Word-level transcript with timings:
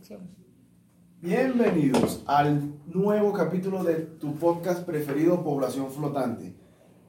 sección. 0.00 0.30
Bienvenidos 1.20 2.22
al 2.26 2.72
nuevo 2.86 3.34
capítulo 3.34 3.84
de 3.84 3.96
tu 3.96 4.34
podcast 4.36 4.86
preferido, 4.86 5.44
Población 5.44 5.90
Flotante. 5.90 6.54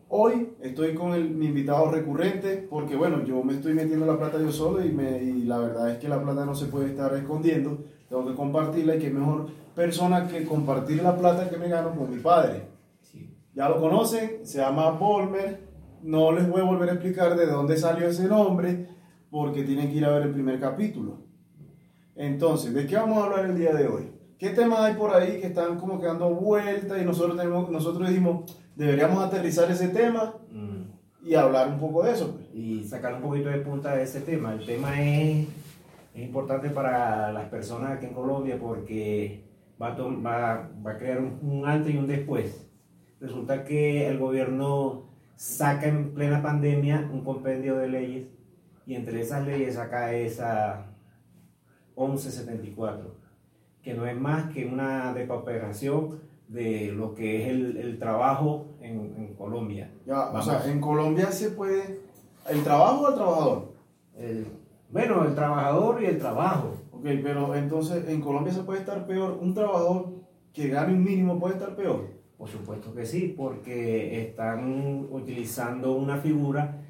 Hoy 0.09 0.49
estoy 0.59 0.93
con 0.93 1.13
el, 1.13 1.29
mi 1.29 1.45
invitado 1.45 1.89
recurrente 1.89 2.67
porque, 2.69 2.97
bueno, 2.97 3.23
yo 3.23 3.41
me 3.43 3.53
estoy 3.53 3.73
metiendo 3.75 4.05
la 4.05 4.17
plata 4.17 4.39
yo 4.39 4.51
solo 4.51 4.85
y, 4.85 4.91
me, 4.91 5.23
y 5.23 5.43
la 5.43 5.59
verdad 5.59 5.89
es 5.89 5.99
que 5.99 6.09
la 6.09 6.21
plata 6.21 6.45
no 6.45 6.53
se 6.53 6.65
puede 6.65 6.89
estar 6.89 7.15
escondiendo. 7.15 7.77
Tengo 8.09 8.27
que 8.27 8.35
compartirla 8.35 8.97
y 8.97 8.99
qué 8.99 9.09
mejor 9.09 9.47
persona 9.73 10.27
que 10.27 10.43
compartir 10.43 11.01
la 11.01 11.17
plata 11.17 11.49
que 11.49 11.55
me 11.55 11.69
gano 11.69 11.95
con 11.95 12.11
mi 12.11 12.17
padre. 12.17 12.67
Ya 13.53 13.69
lo 13.69 13.79
conocen, 13.79 14.45
se 14.45 14.57
llama 14.57 14.91
Volmer. 14.91 15.61
No 16.03 16.33
les 16.33 16.49
voy 16.49 16.59
a 16.59 16.65
volver 16.65 16.89
a 16.89 16.93
explicar 16.93 17.37
de 17.37 17.45
dónde 17.45 17.77
salió 17.77 18.07
ese 18.07 18.27
nombre 18.27 18.89
porque 19.29 19.63
tienen 19.63 19.89
que 19.89 19.95
ir 19.95 20.05
a 20.05 20.11
ver 20.11 20.23
el 20.23 20.33
primer 20.33 20.59
capítulo. 20.59 21.30
Entonces, 22.15 22.73
¿de 22.73 22.85
qué 22.85 22.95
vamos 22.95 23.17
a 23.17 23.25
hablar 23.25 23.45
el 23.45 23.57
día 23.57 23.73
de 23.73 23.87
hoy? 23.87 24.11
¿Qué 24.37 24.49
temas 24.49 24.79
hay 24.79 24.95
por 24.95 25.13
ahí 25.13 25.39
que 25.39 25.47
están 25.47 25.77
como 25.79 25.99
que 25.99 26.07
dando 26.07 26.29
vueltas 26.33 27.01
y 27.01 27.05
nosotros, 27.05 27.37
tenemos, 27.37 27.69
nosotros 27.69 28.09
dijimos, 28.09 28.59
deberíamos 28.75 29.23
aterrizar 29.23 29.69
ese 29.69 29.89
tema 29.89 30.33
Mm. 30.51 31.27
y 31.27 31.35
hablar 31.35 31.67
un 31.69 31.79
poco 31.79 32.03
de 32.03 32.11
eso? 32.11 32.33
pues? 32.33 32.45
Y 32.53 32.83
sacar 32.83 33.13
un 33.15 33.21
poquito 33.21 33.49
de 33.49 33.59
punta 33.59 33.95
de 33.95 34.03
ese 34.03 34.21
tema. 34.21 34.53
El 34.53 34.65
tema 34.65 34.99
es, 35.01 35.47
es 36.13 36.21
importante 36.23 36.69
para 36.69 37.31
las 37.31 37.45
personas 37.49 37.91
aquí 37.91 38.07
en 38.07 38.13
Colombia 38.13 38.57
porque 38.59 39.43
va 39.81 39.89
a, 39.89 39.95
va, 39.95 40.69
va 40.85 40.91
a 40.91 40.97
crear 40.97 41.19
un, 41.19 41.39
un 41.43 41.65
antes 41.67 41.93
y 41.93 41.97
un 41.97 42.07
después. 42.07 42.67
Resulta 43.19 43.63
que 43.63 44.07
el 44.07 44.17
gobierno 44.17 45.05
saca 45.35 45.87
en 45.87 46.13
plena 46.13 46.41
pandemia 46.41 47.09
un 47.13 47.23
compendio 47.23 47.77
de 47.77 47.87
leyes 47.87 48.27
y 48.87 48.95
entre 48.95 49.21
esas 49.21 49.45
leyes 49.45 49.75
saca 49.75 50.13
esa 50.13 50.87
1174, 51.97 53.15
que 53.81 53.93
no 53.93 54.05
es 54.05 54.17
más 54.19 54.51
que 54.53 54.65
una 54.65 55.13
depauperación 55.13 56.19
de 56.47 56.91
lo 56.91 57.13
que 57.15 57.41
es 57.43 57.47
el, 57.49 57.77
el 57.77 57.97
trabajo 57.99 58.65
en, 58.81 59.13
en 59.17 59.33
Colombia. 59.35 59.91
Ya, 60.05 60.31
o 60.31 60.41
sea, 60.41 60.65
en 60.69 60.81
Colombia 60.81 61.31
se 61.31 61.51
puede... 61.51 61.99
¿El 62.49 62.63
trabajo 62.63 63.05
o 63.05 63.09
el 63.09 63.15
trabajador? 63.15 63.71
El- 64.17 64.47
bueno, 64.91 65.23
el 65.23 65.33
trabajador 65.35 66.03
y 66.03 66.05
el 66.07 66.17
trabajo. 66.19 66.73
Ok, 66.91 67.05
pero 67.23 67.55
entonces 67.55 68.07
en 68.09 68.19
Colombia 68.19 68.51
se 68.51 68.63
puede 68.63 68.79
estar 68.81 69.07
peor. 69.07 69.37
Un 69.41 69.53
trabajador 69.53 70.09
que 70.51 70.67
gane 70.67 70.93
un 70.93 71.03
mínimo 71.03 71.39
puede 71.39 71.53
estar 71.53 71.75
peor. 71.77 72.07
Por 72.37 72.49
supuesto 72.49 72.93
que 72.93 73.05
sí, 73.05 73.33
porque 73.37 74.21
están 74.21 75.07
utilizando 75.11 75.93
una 75.93 76.17
figura, 76.17 76.80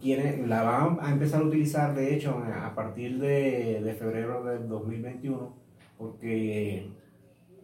quieren, 0.00 0.48
la 0.48 0.62
van 0.62 0.98
a 1.00 1.10
empezar 1.12 1.40
a 1.42 1.44
utilizar 1.44 1.94
de 1.94 2.14
hecho 2.14 2.42
a 2.54 2.74
partir 2.74 3.18
de, 3.18 3.80
de 3.82 3.94
febrero 3.94 4.44
del 4.44 4.68
2021, 4.68 5.54
porque 5.96 6.88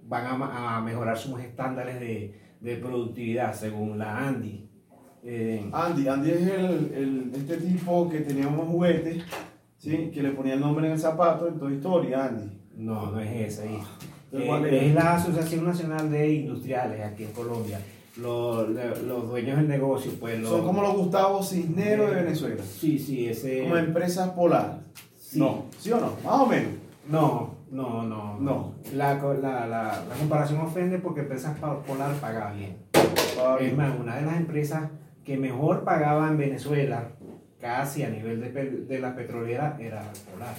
van 0.06 0.42
a, 0.42 0.76
a 0.76 0.80
mejorar 0.82 1.16
sus 1.16 1.38
estándares 1.40 2.00
de, 2.00 2.34
de 2.60 2.76
productividad 2.76 3.54
según 3.54 3.98
la 3.98 4.26
ANDI. 4.28 4.68
Eh, 5.26 5.70
Andy, 5.72 6.08
Andy 6.08 6.30
es 6.30 6.42
el, 6.48 6.92
el- 6.94 7.32
este 7.34 7.56
tipo 7.58 8.08
que 8.10 8.20
tenía 8.20 8.46
unos 8.48 8.66
juguetes, 8.66 9.24
¿sí? 9.78 10.10
Que 10.12 10.22
le 10.22 10.32
ponía 10.32 10.54
el 10.54 10.60
nombre 10.60 10.86
en 10.86 10.92
el 10.92 10.98
zapato 10.98 11.48
en 11.48 11.58
Toy 11.58 11.76
Story, 11.76 12.12
Andy. 12.12 12.50
No, 12.76 13.10
no 13.10 13.20
es 13.20 13.30
esa. 13.54 13.64
Es, 13.64 13.70
Entonces, 14.32 14.72
eh, 14.72 14.86
es 14.88 14.94
la 14.94 15.14
Asociación 15.14 15.64
Nacional 15.64 16.10
de 16.10 16.34
Industriales 16.34 17.00
aquí 17.02 17.24
en 17.24 17.32
Colombia. 17.32 17.78
Los, 18.16 18.68
los 18.68 19.28
dueños 19.28 19.56
del 19.56 19.68
negocio, 19.68 20.12
pues 20.20 20.38
los... 20.38 20.48
Son 20.48 20.64
como 20.64 20.82
los 20.82 20.96
Gustavo 20.96 21.42
Cisneros 21.42 22.10
de 22.10 22.22
Venezuela. 22.22 22.62
Sí, 22.62 22.98
sí, 22.98 23.28
ese... 23.28 23.62
Como 23.62 23.76
empresas 23.76 24.30
polares. 24.30 24.76
Sí. 25.16 25.40
No, 25.40 25.64
¿sí 25.78 25.90
o 25.90 25.98
no? 25.98 26.12
Más 26.24 26.40
o 26.40 26.46
menos. 26.46 26.70
No, 27.08 27.54
no, 27.72 28.02
no. 28.04 28.38
No. 28.38 28.74
La, 28.94 29.14
la, 29.14 29.66
la, 29.66 30.04
la 30.08 30.14
comparación 30.18 30.60
ofende 30.60 30.98
porque 30.98 31.22
Empresas 31.22 31.58
Polar 31.58 32.14
paga 32.20 32.52
bien. 32.52 32.76
Es 33.60 33.76
más, 33.76 33.92
una 33.98 34.16
de 34.16 34.22
las 34.22 34.36
empresas 34.36 34.90
que 35.24 35.36
mejor 35.36 35.82
pagaba 35.82 36.28
en 36.28 36.38
Venezuela, 36.38 37.08
casi 37.60 38.04
a 38.04 38.10
nivel 38.10 38.40
de, 38.40 38.50
de 38.52 38.98
la 39.00 39.16
petrolera, 39.16 39.76
era 39.80 40.02
Polar. 40.32 40.54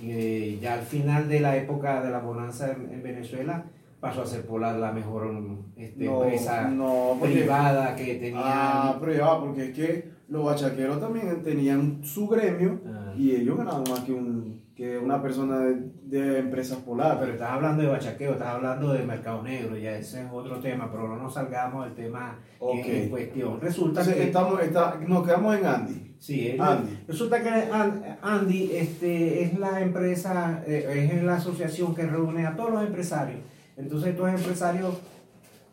Y 0.00 0.12
eh, 0.12 0.58
ya 0.62 0.74
al 0.74 0.82
final 0.82 1.28
de 1.28 1.40
la 1.40 1.56
época 1.56 2.00
de 2.02 2.10
la 2.10 2.20
bonanza 2.20 2.70
en, 2.70 2.92
en 2.92 3.02
Venezuela, 3.02 3.64
pasó 4.02 4.22
a 4.22 4.26
ser 4.26 4.44
Polar 4.44 4.74
la 4.80 4.90
mejor 4.90 5.30
este, 5.76 6.04
no, 6.04 6.24
empresa 6.24 6.68
no, 6.68 7.16
porque- 7.20 7.36
privada 7.36 7.94
que 7.94 8.16
tenía. 8.16 8.40
Ah, 8.42 8.98
va, 9.00 9.40
porque 9.40 9.66
es 9.66 9.74
que 9.76 10.10
los 10.28 10.44
bachaqueros 10.44 10.98
también 10.98 11.40
tenían 11.44 12.00
su 12.02 12.26
gremio 12.26 12.80
Ah. 12.84 13.12
y 13.16 13.30
ellos 13.36 13.56
ganaban 13.56 13.84
más 13.88 14.00
que, 14.00 14.12
un, 14.12 14.60
que 14.74 14.98
una 14.98 15.22
persona 15.22 15.60
de, 15.60 15.76
de 16.02 16.38
empresas 16.40 16.78
polares. 16.78 17.18
Pero 17.20 17.32
estás 17.34 17.50
hablando 17.52 17.80
de 17.82 17.88
bachaqueo, 17.90 18.32
estás 18.32 18.48
hablando 18.48 18.92
de 18.92 19.04
mercado 19.04 19.40
negro, 19.44 19.76
ya 19.78 19.92
ese 19.96 20.22
es 20.22 20.26
otro 20.32 20.58
tema, 20.58 20.90
pero 20.90 21.06
no 21.06 21.16
nos 21.22 21.34
salgamos 21.34 21.84
del 21.84 21.94
tema 21.94 22.40
que 22.58 22.64
Ok. 22.64 22.78
es 22.80 23.04
en 23.04 23.08
cuestión. 23.10 23.60
Resulta 23.60 24.00
Entonces, 24.00 24.14
que. 24.16 24.24
estamos, 24.24 24.60
está- 24.62 24.98
nos 25.06 25.24
quedamos 25.24 25.56
en 25.56 25.66
Andy. 25.66 26.16
Sí, 26.18 26.56
Andy. 26.58 26.98
Resulta 27.06 27.40
que 27.40 27.48
An- 27.48 28.18
Andy 28.20 28.70
este, 28.74 29.44
es 29.44 29.58
la 29.58 29.80
empresa, 29.80 30.62
eh, 30.66 31.10
es 31.14 31.22
la 31.22 31.36
asociación 31.36 31.94
que 31.94 32.02
reúne 32.06 32.46
a 32.46 32.56
todos 32.56 32.72
los 32.72 32.84
empresarios. 32.84 33.38
Entonces, 33.76 34.10
estos 34.10 34.28
empresarios, 34.28 34.94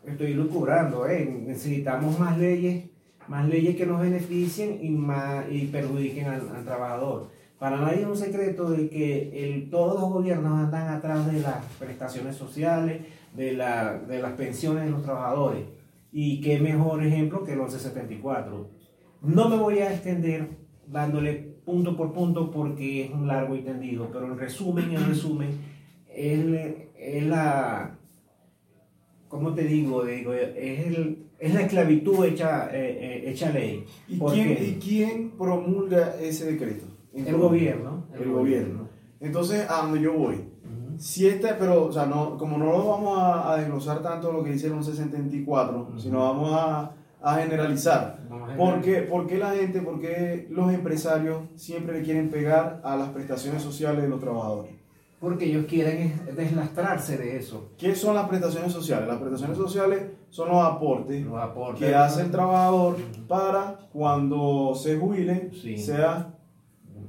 estoy 0.04 0.34
lucubrando, 0.34 1.06
eh, 1.06 1.24
necesitamos 1.46 2.18
más 2.18 2.38
leyes, 2.38 2.84
más 3.28 3.48
leyes 3.48 3.76
que 3.76 3.86
nos 3.86 4.00
beneficien 4.00 4.78
y, 4.82 4.90
más, 4.90 5.44
y 5.50 5.66
perjudiquen 5.66 6.26
al, 6.26 6.64
trabajador. 6.64 7.28
Para 7.58 7.76
nadie 7.76 8.00
es 8.00 8.06
un 8.06 8.16
secreto 8.16 8.70
de 8.70 8.88
que 8.88 9.44
el, 9.44 9.68
todos 9.68 10.00
los 10.00 10.10
gobiernos 10.10 10.58
andan 10.58 10.88
atrás 10.88 11.30
de 11.30 11.40
las 11.40 11.64
prestaciones 11.78 12.36
sociales, 12.36 13.02
de, 13.36 13.52
la, 13.52 13.98
de 13.98 14.20
las 14.20 14.32
pensiones 14.32 14.84
de 14.86 14.90
los 14.90 15.02
trabajadores. 15.02 15.64
Y 16.10 16.40
qué 16.40 16.58
mejor 16.58 17.04
ejemplo 17.04 17.44
que 17.44 17.52
el 17.52 17.58
1174. 17.58 18.68
No 19.22 19.48
me 19.48 19.56
voy 19.56 19.78
a 19.80 19.92
extender 19.92 20.48
dándole 20.86 21.50
punto 21.64 21.96
por 21.96 22.12
punto 22.12 22.50
porque 22.50 23.04
es 23.04 23.10
un 23.12 23.26
largo 23.28 23.54
y 23.54 23.60
tendido, 23.60 24.08
pero 24.12 24.26
en 24.26 24.38
resumen, 24.38 24.90
en 24.90 25.06
resumen, 25.06 25.50
es, 26.08 26.38
es 27.00 27.24
la, 27.24 27.96
¿cómo 29.28 29.54
te 29.54 29.62
digo? 29.64 30.04
digo 30.04 30.32
es, 30.34 30.86
el- 30.86 31.26
es 31.38 31.54
la 31.54 31.62
esclavitud 31.62 32.24
hecha, 32.26 32.68
eh, 32.70 32.98
eh, 33.24 33.30
hecha 33.30 33.50
ley. 33.50 33.84
¿Y 34.08 34.16
¿Por 34.16 34.32
quién? 34.34 34.58
¿Y 34.60 34.72
quién 34.74 35.30
promulga 35.30 36.14
ese 36.20 36.52
decreto? 36.52 36.84
El 37.14 37.24
Colombia. 37.24 37.48
gobierno. 37.48 38.04
El, 38.14 38.30
gobierno. 38.30 38.88
Entonces, 39.20 39.66
a 39.68 39.82
donde 39.82 40.00
yo 40.02 40.12
voy. 40.12 40.44
Si 40.98 41.26
este, 41.26 41.54
pero, 41.54 41.86
o 41.86 41.92
sea, 41.92 42.04
no, 42.04 42.36
como 42.36 42.58
no 42.58 42.66
lo 42.66 42.86
vamos 42.86 43.18
a, 43.18 43.52
a 43.52 43.56
desglosar 43.56 44.02
tanto 44.02 44.30
lo 44.32 44.44
que 44.44 44.50
dice 44.52 44.66
el 44.66 44.74
1174, 44.74 45.86
Ujú. 45.88 45.98
sino 45.98 46.18
vamos 46.18 46.52
a, 46.52 46.92
a 47.22 47.34
generalizar. 47.36 48.20
Vamos 48.28 48.50
a 48.50 48.56
¿Por 48.56 48.82
qué, 48.82 48.96
por 49.02 49.26
qué 49.26 49.38
la 49.38 49.52
gente, 49.54 49.80
por 49.80 49.98
qué 49.98 50.46
los 50.50 50.70
empresarios 50.74 51.38
siempre 51.54 51.98
le 51.98 52.04
quieren 52.04 52.28
pegar 52.28 52.82
a 52.84 52.96
las 52.96 53.08
prestaciones 53.08 53.62
sociales 53.62 54.02
de 54.02 54.08
los 54.10 54.20
trabajadores? 54.20 54.72
Porque 55.20 55.44
ellos 55.44 55.66
quieren 55.68 55.98
es- 56.28 56.34
deslastrarse 56.36 57.18
de 57.18 57.36
eso. 57.36 57.72
¿Qué 57.76 57.94
son 57.94 58.14
las 58.14 58.26
prestaciones 58.28 58.72
sociales? 58.72 59.06
Las 59.06 59.18
prestaciones 59.18 59.58
sociales 59.58 60.02
son 60.30 60.48
los 60.48 60.64
aportes 60.64 61.24
Los 61.26 61.38
aportes. 61.38 61.86
que 61.86 61.94
hace 61.94 62.22
el 62.22 62.30
trabajador 62.30 62.96
para 63.28 63.80
cuando 63.92 64.74
se 64.74 64.96
jubile 64.96 65.50
Sí. 65.52 65.76
sea 65.76 66.34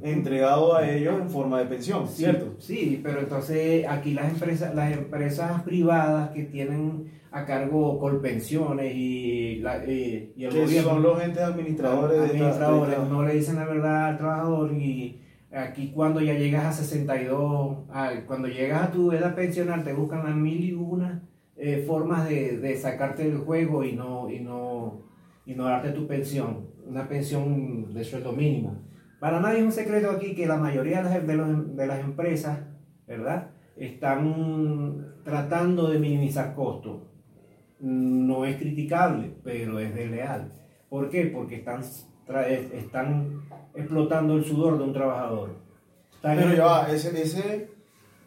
entregado 0.01 0.75
a 0.75 0.89
ellos 0.89 1.21
en 1.21 1.29
forma 1.29 1.59
de 1.59 1.65
pensión, 1.67 2.07
Sí, 2.07 2.23
¿cierto? 2.23 2.55
Sí, 2.59 2.99
pero 3.03 3.19
entonces 3.19 3.85
aquí 3.87 4.13
las 4.13 4.29
empresas, 4.31 4.73
las 4.75 4.91
empresas 4.91 5.61
privadas 5.61 6.31
que 6.31 6.43
tienen 6.43 7.11
a 7.31 7.45
cargo 7.45 7.97
colpensiones 7.99 8.93
y, 8.95 9.57
la, 9.61 9.85
y, 9.85 10.33
y 10.35 10.43
el 10.45 10.51
Que 10.51 10.61
gobierno 10.63 10.89
son 10.89 11.03
los 11.03 11.23
entes 11.23 11.43
administradores, 11.43 12.17
de 12.19 12.25
esta- 12.25 12.33
de 12.37 12.43
administradores 12.43 12.93
esta- 12.97 13.05
no 13.09 13.23
le 13.23 13.33
dicen 13.35 13.55
la 13.57 13.65
verdad 13.65 14.05
al 14.07 14.17
trabajador 14.17 14.73
y 14.73 15.21
aquí 15.53 15.91
cuando 15.91 16.21
ya 16.21 16.33
llegas 16.33 16.65
a 16.65 16.73
62, 16.73 17.77
a- 17.89 18.11
cuando 18.27 18.47
llegas 18.47 18.83
a 18.83 18.91
tu 18.91 19.11
edad 19.11 19.35
pensional 19.35 19.83
te 19.83 19.93
buscan 19.93 20.23
las 20.23 20.35
mil 20.35 20.63
y 20.63 20.73
una 20.73 21.23
eh, 21.57 21.83
formas 21.85 22.27
de, 22.27 22.75
sacarte 22.77 23.23
del 23.23 23.39
juego 23.39 23.83
y 23.83 23.93
no, 23.93 24.29
y, 24.29 24.39
no, 24.39 25.03
y 25.45 25.53
no 25.53 25.65
darte 25.65 25.91
tu 25.91 26.07
pensión, 26.07 26.67
una 26.87 27.07
pensión 27.07 27.93
de 27.93 28.03
sueldo 28.03 28.31
mínimo. 28.31 28.81
Para 29.19 29.39
nadie 29.39 29.59
es 29.59 29.65
un 29.65 29.71
secreto 29.71 30.09
aquí 30.09 30.33
que 30.33 30.47
la 30.47 30.57
mayoría 30.57 31.03
de 31.03 31.35
las, 31.35 31.75
de 31.75 31.87
las 31.87 31.99
empresas, 31.99 32.59
¿verdad? 33.05 33.51
Están 33.77 35.05
tratando 35.23 35.89
de 35.89 35.99
minimizar 35.99 36.55
costos. 36.55 37.03
No 37.79 38.45
es 38.45 38.57
criticable, 38.57 39.35
pero 39.43 39.79
es 39.79 39.93
desleal. 39.93 40.53
¿Por 40.89 41.09
qué? 41.09 41.25
Porque 41.27 41.55
están, 41.57 41.81
están 42.39 43.41
explotando 43.75 44.35
el 44.35 44.45
sudor 44.45 44.77
de 44.77 44.83
un 44.85 44.93
trabajador. 44.93 45.49
Están- 46.15 46.37
Pero 46.37 46.53
ya 46.55 46.65
va, 46.65 46.87
ese, 46.91 47.21
ese, 47.21 47.69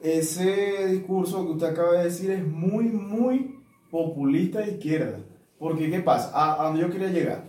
ese 0.02 0.86
discurso 0.88 1.44
que 1.46 1.52
usted 1.52 1.66
acaba 1.68 1.92
de 1.98 2.04
decir 2.04 2.30
es 2.30 2.46
muy, 2.46 2.84
muy 2.86 3.56
populista 3.90 4.60
de 4.60 4.72
izquierda. 4.72 5.18
Porque, 5.58 5.90
¿qué 5.90 6.00
pasa? 6.00 6.30
A, 6.34 6.60
a 6.62 6.66
donde 6.66 6.82
yo 6.82 6.90
quería 6.90 7.08
llegar. 7.08 7.44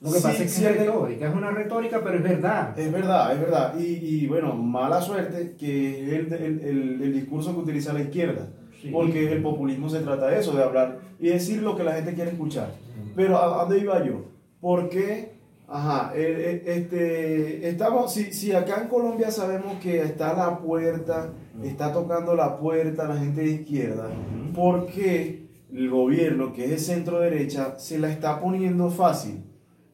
Lo 0.00 0.10
que 0.10 0.18
Sí, 0.18 0.22
pasa 0.22 0.32
es 0.32 0.42
que 0.42 0.48
sí, 0.48 0.64
es 0.66 0.76
retórica, 0.78 1.28
es 1.28 1.34
una 1.34 1.50
retórica, 1.50 2.00
pero 2.02 2.16
es 2.18 2.22
verdad. 2.22 2.78
Es 2.78 2.92
verdad, 2.92 3.32
es 3.32 3.40
verdad. 3.40 3.74
Y, 3.78 3.84
y, 3.84 4.26
bueno, 4.26 4.54
mala 4.54 5.00
suerte 5.00 5.54
que 5.58 6.04
es 6.04 6.12
el, 6.12 6.32
el, 6.32 6.60
el- 6.60 7.02
el 7.02 7.12
discurso 7.12 7.54
que 7.54 7.60
utiliza 7.60 7.92
la 7.92 8.00
izquierda. 8.02 8.48
Sí. 8.82 8.90
Porque 8.90 9.32
el 9.32 9.40
populismo 9.42 9.88
se 9.88 10.00
trata 10.00 10.26
de 10.26 10.40
eso, 10.40 10.52
de 10.54 10.62
hablar 10.62 10.98
y 11.18 11.28
decir 11.28 11.62
lo 11.62 11.74
que 11.76 11.84
la 11.84 11.94
gente 11.94 12.12
quiere 12.14 12.30
escuchar. 12.32 12.70
Pero 13.16 13.38
¿a 13.38 13.62
a 13.62 13.64
dónde 13.64 13.78
iba 13.78 14.04
yo? 14.04 14.24
Porque, 14.60 15.33
ajá, 15.74 16.12
eh, 16.14 16.62
eh, 16.64 16.72
este, 16.76 17.68
estamos, 17.68 18.14
si, 18.14 18.32
si 18.32 18.52
acá 18.52 18.82
en 18.82 18.88
Colombia 18.88 19.32
sabemos 19.32 19.80
que 19.82 20.00
está 20.02 20.30
a 20.30 20.50
la 20.50 20.58
puerta, 20.60 21.32
está 21.64 21.92
tocando 21.92 22.36
la 22.36 22.56
puerta 22.56 23.08
la 23.08 23.16
gente 23.16 23.40
de 23.40 23.50
izquierda, 23.50 24.08
¿por 24.54 24.86
qué 24.86 25.48
el 25.72 25.90
gobierno, 25.90 26.52
que 26.52 26.66
es 26.66 26.70
de 26.70 26.78
centro 26.78 27.18
derecha, 27.18 27.76
se 27.76 27.98
la 27.98 28.08
está 28.12 28.40
poniendo 28.40 28.88
fácil? 28.88 29.42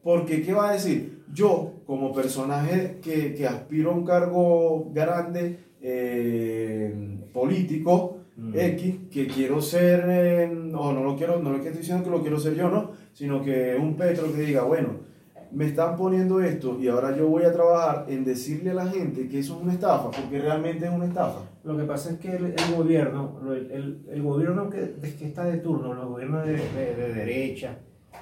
Porque, 0.03 0.43
¿qué 0.43 0.53
va 0.53 0.69
a 0.69 0.73
decir? 0.73 1.23
Yo, 1.33 1.73
como 1.87 2.13
personaje 2.13 2.99
que, 3.01 3.33
que 3.33 3.47
aspiro 3.47 3.89
a 3.89 3.95
un 3.95 4.05
cargo 4.05 4.91
grande 4.93 5.57
eh, 5.81 6.93
político. 7.33 8.17
X, 8.53 8.95
que 9.11 9.27
quiero 9.27 9.61
ser, 9.61 10.03
eh, 10.07 10.49
no, 10.51 10.93
no 10.93 11.03
lo 11.03 11.15
quiero, 11.15 11.39
no 11.43 11.53
es 11.53 11.61
que 11.61 11.67
estoy 11.67 11.81
diciendo 11.81 12.03
que 12.03 12.09
lo 12.09 12.21
quiero 12.21 12.39
ser 12.39 12.55
yo, 12.55 12.69
no, 12.69 12.91
sino 13.13 13.43
que 13.43 13.75
un 13.79 13.95
Petro 13.95 14.33
que 14.33 14.41
diga, 14.41 14.63
bueno, 14.63 15.11
me 15.53 15.65
están 15.65 15.95
poniendo 15.97 16.39
esto 16.41 16.77
y 16.79 16.87
ahora 16.87 17.15
yo 17.15 17.27
voy 17.27 17.43
a 17.43 17.51
trabajar 17.51 18.05
en 18.07 18.23
decirle 18.23 18.71
a 18.71 18.73
la 18.75 18.85
gente 18.87 19.27
que 19.27 19.39
eso 19.39 19.55
es 19.57 19.63
una 19.63 19.73
estafa, 19.73 20.09
porque 20.11 20.39
realmente 20.39 20.85
es 20.85 20.91
una 20.91 21.05
estafa. 21.05 21.39
Lo 21.63 21.77
que 21.77 21.83
pasa 21.83 22.11
es 22.11 22.19
que 22.19 22.35
el, 22.35 22.55
gobierno, 22.75 23.39
el, 23.51 24.05
el 24.09 24.21
gobierno 24.23 24.69
que, 24.69 24.95
que 25.17 25.25
está 25.25 25.43
de 25.45 25.57
turno, 25.57 25.93
los 25.93 26.07
gobiernos 26.07 26.45
de, 26.45 26.53
de- 26.53 26.95
de 26.95 27.13
derecha, 27.13 27.77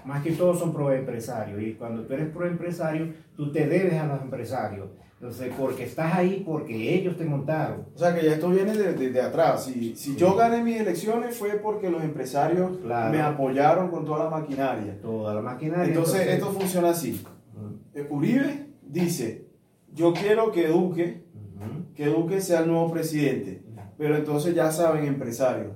más 0.06 0.24
que 0.24 0.32
todo 0.32 0.54
son 0.56 0.74
proempresarios. 0.74 1.62
Y 1.62 1.74
cuando 1.74 2.04
tú 2.04 2.14
eres 2.14 2.30
proempresario, 2.30 3.14
tú 3.36 3.52
te 3.52 3.68
debes 3.68 3.94
a 3.96 4.08
los 4.08 4.22
empresarios. 4.22 4.88
Entonces, 5.22 5.52
porque 5.60 5.84
estás 5.84 6.16
ahí, 6.16 6.44
porque 6.46 6.96
ellos 6.96 7.18
te 7.18 7.26
montaron. 7.26 7.88
O 7.94 7.98
sea 8.00 8.16
que 8.16 8.24
ya 8.26 8.36
esto 8.36 8.50
viene 8.50 8.72
de, 8.72 8.94
de- 8.94 9.10
de 9.12 9.22
atrás. 9.22 9.66
Si, 9.66 9.94
si 9.96 10.16
yo 10.16 10.34
gané 10.36 10.64
mis 10.64 10.80
elecciones 10.80 11.36
fue 11.38 11.50
porque 11.58 11.90
los 11.90 12.02
empresarios 12.04 12.78
Claro. 12.78 13.12
me 13.12 13.20
apoyaron 13.22 13.90
con 13.90 14.06
toda 14.06 14.24
la 14.26 14.30
maquinaria. 14.30 14.98
Toda 15.02 15.34
la 15.34 15.42
maquinaria. 15.42 15.86
Entonces 15.88 16.26
esto 16.26 16.48
funciona 16.52 16.92
así. 16.92 17.22
Ujú, 17.54 17.80
Eh, 17.96 18.08
Uribe 18.10 18.68
dice, 18.82 19.50
yo 19.94 20.14
quiero 20.14 20.54
que 20.54 20.68
Duque, 20.70 21.26
que 21.96 22.06
Duque 22.06 22.40
sea 22.40 22.62
el 22.62 22.68
nuevo 22.70 22.90
presidente. 22.90 23.62
Pero 23.98 24.16
entonces 24.16 24.56
ya 24.56 24.72
saben, 24.72 25.04
empresarios, 25.06 25.74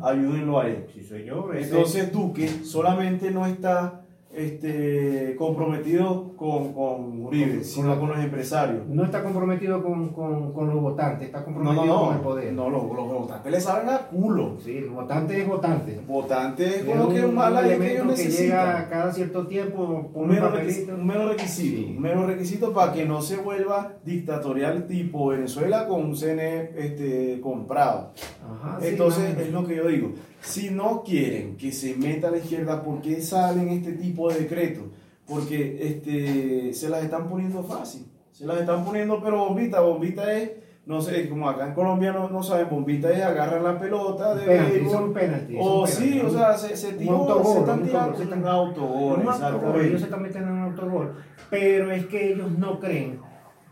ayúdenlo 0.00 0.58
a 0.60 0.68
él. 0.68 0.86
Yo, 1.26 1.52
ese- 1.52 1.68
Entonces 1.68 2.10
Duque 2.10 2.48
solamente 2.64 3.30
no 3.30 3.44
está 3.44 4.05
este, 4.36 5.34
comprometido 5.36 6.34
con, 6.36 6.72
con 6.72 7.22
Uribe, 7.26 7.54
Con- 7.56 7.64
sino 7.64 7.98
con 7.98 8.10
los 8.10 8.18
empresarios. 8.18 8.86
no 8.88 9.04
está 9.04 9.22
comprometido 9.22 9.82
con, 9.82 10.10
con, 10.10 10.52
con 10.52 10.68
los 10.68 10.80
votantes, 10.80 11.26
está 11.28 11.38
No, 11.40 11.44
comprometido 11.46 11.86
no, 11.86 12.04
con 12.06 12.14
el 12.14 12.20
poder. 12.20 12.52
No, 12.52 12.70
los, 12.70 12.82
los 12.84 13.06
votantes 13.08 13.50
le 13.52 13.60
saben 13.60 13.88
a 13.88 13.98
culo. 14.08 14.56
Sí, 14.62 14.76
el 14.76 14.90
votante 14.90 15.40
es 15.40 15.48
votante. 15.48 16.00
Votante 16.06 16.66
es 16.66 16.84
como 16.84 17.08
que 17.08 17.20
un, 17.20 17.30
un 17.30 17.34
mala 17.34 17.62
ley 17.62 17.70
que 17.70 17.76
ellos 17.76 17.86
elemento 17.86 18.14
que 18.14 18.24
necesitan. 18.24 18.66
llega 18.66 18.88
cada 18.90 19.12
cierto 19.12 19.46
tiempo, 19.46 20.10
Un 20.14 20.28
mero, 20.28 20.50
requisito, 20.50 20.94
un 20.94 21.06
mero 21.06 21.28
requisito, 21.28 21.76
Sí. 21.76 21.94
un 21.96 22.02
mero 22.02 22.26
requisito 22.26 22.72
para 22.72 22.92
que 22.92 23.04
no 23.04 23.22
se 23.22 23.36
vuelva 23.38 23.92
dictatorial 24.04 24.86
tipo 24.86 25.28
Venezuela 25.28 25.86
con 25.88 26.04
un 26.04 26.14
CNE 26.16 26.70
este, 26.76 27.40
comprado. 27.40 28.12
Ajá, 28.52 28.78
Entonces 28.82 29.36
es 29.38 29.50
lo 29.52 29.66
que 29.66 29.76
yo 29.76 29.86
digo, 29.88 30.12
si 30.40 30.70
no 30.70 31.02
quieren 31.02 31.56
que 31.56 31.72
se 31.72 31.96
meta 31.96 32.28
a 32.28 32.30
la 32.30 32.38
izquierda, 32.38 32.82
¿por 32.82 33.00
qué 33.02 33.20
salen 33.20 33.68
este 33.68 33.92
tipo 33.92 34.28
de 34.30 34.40
decretos? 34.40 34.84
Porque 35.26 35.78
este, 35.80 36.72
se 36.72 36.88
las 36.88 37.02
están 37.04 37.28
poniendo 37.28 37.62
fácil, 37.64 38.06
se 38.32 38.46
las 38.46 38.58
están 38.60 38.84
poniendo, 38.84 39.20
pero 39.22 39.38
bombita, 39.46 39.80
bombita 39.80 40.32
es, 40.32 40.52
no 40.84 41.00
sé, 41.00 41.28
como 41.28 41.48
acá 41.48 41.66
en 41.66 41.74
Colombia 41.74 42.12
no, 42.12 42.28
no 42.28 42.44
saben, 42.44 42.68
bombita 42.70 43.10
es 43.10 43.20
agarrar 43.24 43.60
la 43.60 43.76
pelota 43.80 44.36
de 44.36 44.46
Penalti, 44.46 44.78
béisbol, 44.78 45.12
penalti. 45.12 45.56
o 45.58 45.84
son 45.84 45.88
sí, 45.88 46.08
penalti. 46.10 46.26
o 46.26 46.30
sea, 46.38 46.56
se, 46.56 46.76
se 46.76 46.92
tiró, 46.92 47.12
autogol, 47.16 47.44
se 47.52 47.58
están 47.58 47.82
tirando 47.82 48.16
se 48.16 48.22
están- 48.22 48.46
autogol, 48.46 49.80
ellos 49.80 50.00
se 50.00 50.06
están 50.06 50.22
metiendo 50.22 50.48
en 50.50 50.56
un 50.56 50.62
autogol. 50.62 51.14
Pero 51.50 51.90
es 51.90 52.06
que 52.06 52.32
ellos 52.32 52.50
no 52.56 52.78
creen 52.78 53.18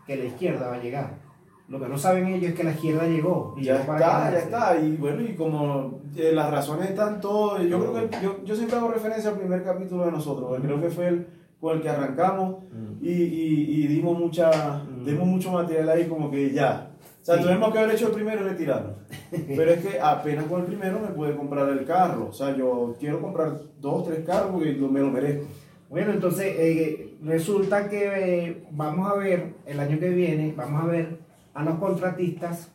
que 0.05 0.17
la 0.17 0.25
izquierda 0.25 0.67
va 0.67 0.75
a 0.75 0.81
llegar. 0.81 1.24
Lo 1.67 1.79
que 1.79 1.87
no 1.89 1.97
saben 1.97 2.27
ellos 2.27 2.49
es 2.51 2.55
que 2.55 2.63
la 2.63 2.71
izquierda 2.71 3.07
llegó. 3.07 3.55
y 3.57 3.63
Ya 3.65 3.79
llegó 3.81 3.93
está, 3.95 4.31
ya 4.31 4.37
está. 4.39 4.77
Y 4.79 4.95
bueno, 4.97 5.21
y 5.23 5.33
como 5.35 5.99
eh, 6.15 6.31
las 6.33 6.51
razones 6.51 6.89
están 6.91 7.19
todo, 7.19 7.61
yo 7.63 7.79
creo 7.79 8.09
que 8.09 8.17
yo, 8.23 8.43
yo 8.45 8.55
siempre 8.55 8.77
hago 8.77 8.89
referencia 8.89 9.31
al 9.31 9.37
primer 9.39 9.63
capítulo 9.63 10.05
de 10.05 10.11
nosotros, 10.11 10.47
porque 10.49 10.67
creo 10.67 10.79
que 10.81 10.89
fue 10.89 11.07
el 11.07 11.27
con 11.59 11.77
el 11.77 11.81
que 11.81 11.89
arrancamos 11.89 12.57
Mm. 12.71 13.03
y, 13.03 13.09
y, 13.11 13.83
y 13.83 13.87
dimos 13.87 14.17
mucha, 14.19 14.51
Mm. 14.83 15.05
dimos 15.05 15.25
mucho 15.27 15.51
material 15.51 15.89
ahí 15.89 16.05
como 16.05 16.29
que 16.29 16.51
ya. 16.51 16.91
O 17.21 17.25
sea, 17.25 17.37
Sí. 17.37 17.43
tuvimos 17.43 17.71
que 17.73 17.79
haber 17.79 17.95
hecho 17.95 18.07
el 18.09 18.13
primero 18.13 18.41
y 18.41 18.49
retirarlo. 18.49 18.93
Pero 19.55 19.71
es 19.71 19.83
que 19.83 19.99
apenas 19.99 20.45
con 20.45 20.61
el 20.61 20.67
primero 20.67 20.99
me 20.99 21.07
pude 21.07 21.35
comprar 21.35 21.67
el 21.69 21.83
carro. 21.85 22.27
O 22.29 22.33
sea, 22.33 22.55
yo 22.55 22.95
quiero 22.99 23.19
comprar 23.19 23.53
dos, 23.81 24.05
tres 24.05 24.23
carros 24.23 24.51
porque 24.51 24.73
me 24.73 24.99
lo 24.99 25.09
merezco. 25.09 25.45
Bueno, 25.89 26.11
entonces 26.11 26.53
eh, 26.59 27.15
resulta 27.23 27.89
que 27.89 28.11
eh, 28.49 28.63
vamos 28.71 29.09
a 29.09 29.15
ver 29.15 29.53
el 29.65 29.79
año 29.79 29.97
que 29.97 30.09
viene, 30.09 30.53
vamos 30.55 30.83
a 30.83 30.87
ver 30.87 31.24
a 31.55 31.63
los 31.63 31.79
contratistas. 31.79 32.71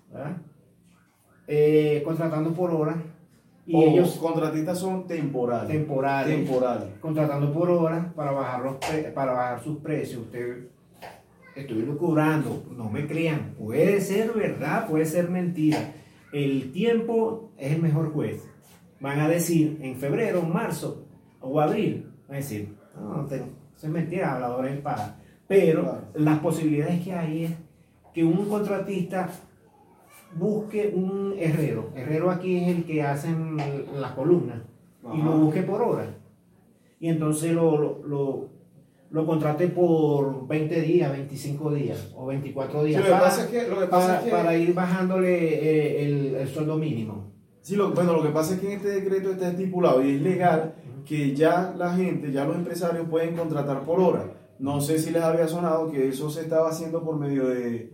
Eh, 1.47 2.03
contratando 2.05 2.53
por 2.53 2.71
hora 2.71 2.97
y 3.67 3.75
o 3.75 3.83
ellos 3.83 4.17
contratistas 4.21 4.79
son 4.79 5.07
temporales. 5.09 5.69
temporales, 5.69 6.37
Temporales. 6.37 6.89
contratando 7.01 7.53
por 7.53 7.71
hora 7.71 8.13
para 8.15 8.31
bajar, 8.33 8.61
los 8.63 8.77
para 9.15 9.33
bajar 9.33 9.63
sus 9.63 9.79
precios. 9.79 10.23
Usted, 10.23 10.69
estoy 11.57 11.83
lucubrando, 11.83 12.65
no 12.77 12.89
me 12.89 13.07
crean, 13.07 13.55
puede 13.59 14.01
ser 14.01 14.31
verdad, 14.33 14.87
puede 14.89 15.05
ser 15.05 15.29
mentira. 15.29 15.93
El 16.33 16.71
tiempo 16.73 17.51
es 17.59 17.73
el 17.73 17.83
mejor 17.83 18.13
juez. 18.13 18.49
Van 19.01 19.19
a 19.19 19.29
decir 19.29 19.79
en 19.83 19.97
febrero, 19.97 20.43
marzo 20.43 21.05
o 21.41 21.61
abril, 21.61 22.13
van 22.29 22.35
a 22.37 22.39
decir, 22.39 22.77
no, 22.95 23.17
no 23.17 23.27
tengo, 23.27 23.47
eso 23.77 23.87
es 23.87 23.93
mentira, 23.93 24.35
habladores 24.35 24.73
en 24.77 24.83
paga. 24.83 25.17
Pero 25.49 25.83
Claro. 25.83 26.05
las 26.15 26.39
posibilidades 26.39 27.01
que 27.03 27.13
hay 27.13 27.45
es 27.47 27.51
que 28.15 28.25
un 28.25 28.49
contratista 28.49 29.29
busque 30.35 30.93
un 30.95 31.35
herrero. 31.39 31.91
Herrero 31.95 32.31
aquí 32.31 32.57
es 32.57 32.69
el 32.69 32.85
que 32.85 33.03
hacen 33.03 33.57
las 34.01 34.13
columnas 34.13 34.59
y 35.15 35.23
lo 35.23 35.33
busque 35.33 35.63
por 35.63 35.83
hora. 35.83 36.07
Y 36.99 37.09
entonces 37.09 37.53
lo, 37.53 37.79
lo, 37.79 38.03
lo, 38.07 38.49
lo 39.11 39.27
contrate 39.27 39.69
por 39.69 40.47
20 40.47 40.81
días, 40.83 41.11
25 41.11 41.73
días 41.73 42.13
o 42.15 42.27
24 42.27 42.83
Sí, 42.83 42.89
días 42.89 43.03
que 43.03 43.11
para, 43.11 43.23
pasa 43.23 43.45
es 43.45 43.51
que, 43.51 43.69
lo 43.69 43.81
que 43.81 43.87
pasa 43.87 44.07
para, 44.07 44.19
es 44.19 44.25
que 44.25 44.31
para 44.31 44.57
ir 44.57 44.75
bajándole 44.75 45.55
eh, 45.55 46.05
el, 46.05 46.35
el 46.37 46.49
sueldo 46.49 46.77
mínimo. 46.77 47.33
Sí, 47.63 47.77
lo, 47.77 47.91
bueno, 47.93 48.13
lo 48.13 48.23
que 48.23 48.31
pasa 48.31 48.55
es 48.55 48.61
que 48.61 48.67
en 48.67 48.73
este 48.79 48.89
decreto 48.89 49.33
está 49.33 49.49
estipulado 49.49 50.05
y 50.05 50.17
es 50.17 50.23
legal 50.23 50.75
que 51.05 51.35
ya 51.35 51.75
la 51.77 51.95
gente, 51.95 52.31
ya 52.31 52.45
los 52.45 52.57
empresarios 52.57 53.09
pueden 53.09 53.35
contratar 53.35 53.85
por 53.85 54.01
hora. 54.01 54.25
No 54.61 54.81
sé 54.81 54.99
si 54.99 55.11
les 55.11 55.23
había 55.23 55.49
sonado 55.49 55.91
que 55.91 56.09
eso 56.09 56.29
se 56.31 56.43
estaba 56.43 56.69
haciendo 56.69 57.03
por 57.03 57.17
medio 57.19 57.49
de... 57.49 57.91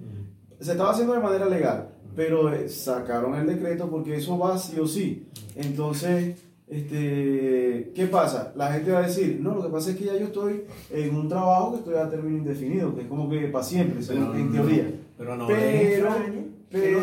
Se 0.61 0.73
estaba 0.73 0.91
haciendo 0.91 1.13
de 1.15 1.21
manera 1.21 1.47
legal, 1.47 1.89
pero 2.17 2.53
eh, 2.53 2.69
sacaron 2.69 3.35
el 3.37 3.47
decreto 3.47 3.89
porque 3.89 4.17
eso 4.17 4.37
va 4.39 4.59
sí 4.59 4.79
o 4.81 4.87
sí. 4.87 5.27
Entonces, 5.55 6.37
este, 6.67 7.93
¿qué 7.95 8.07
pasa? 8.07 8.53
La 8.57 8.73
gente 8.73 8.91
va 8.91 8.99
a 9.01 9.07
decir, 9.07 9.39
no, 9.41 9.55
lo 9.55 9.63
que 9.63 9.69
pasa 9.69 9.91
es 9.91 9.97
que 9.97 10.05
ya 10.07 10.17
yo 10.17 10.27
estoy 10.27 10.65
en 10.91 11.15
un 11.15 11.29
trabajo 11.29 11.73
que 11.73 11.79
estoy 11.79 11.95
a 11.95 12.09
término 12.09 12.39
indefinido, 12.39 12.95
que 12.95 13.03
es 13.03 13.07
como 13.07 13.29
que 13.29 13.47
para 13.49 13.65
siempre, 13.65 14.03
según- 14.03 14.35
en 14.37 14.53
teoría. 14.53 14.91
pero 15.17 15.37
no 15.37 15.47
Pero- 15.47 16.09
Pero 16.71 17.01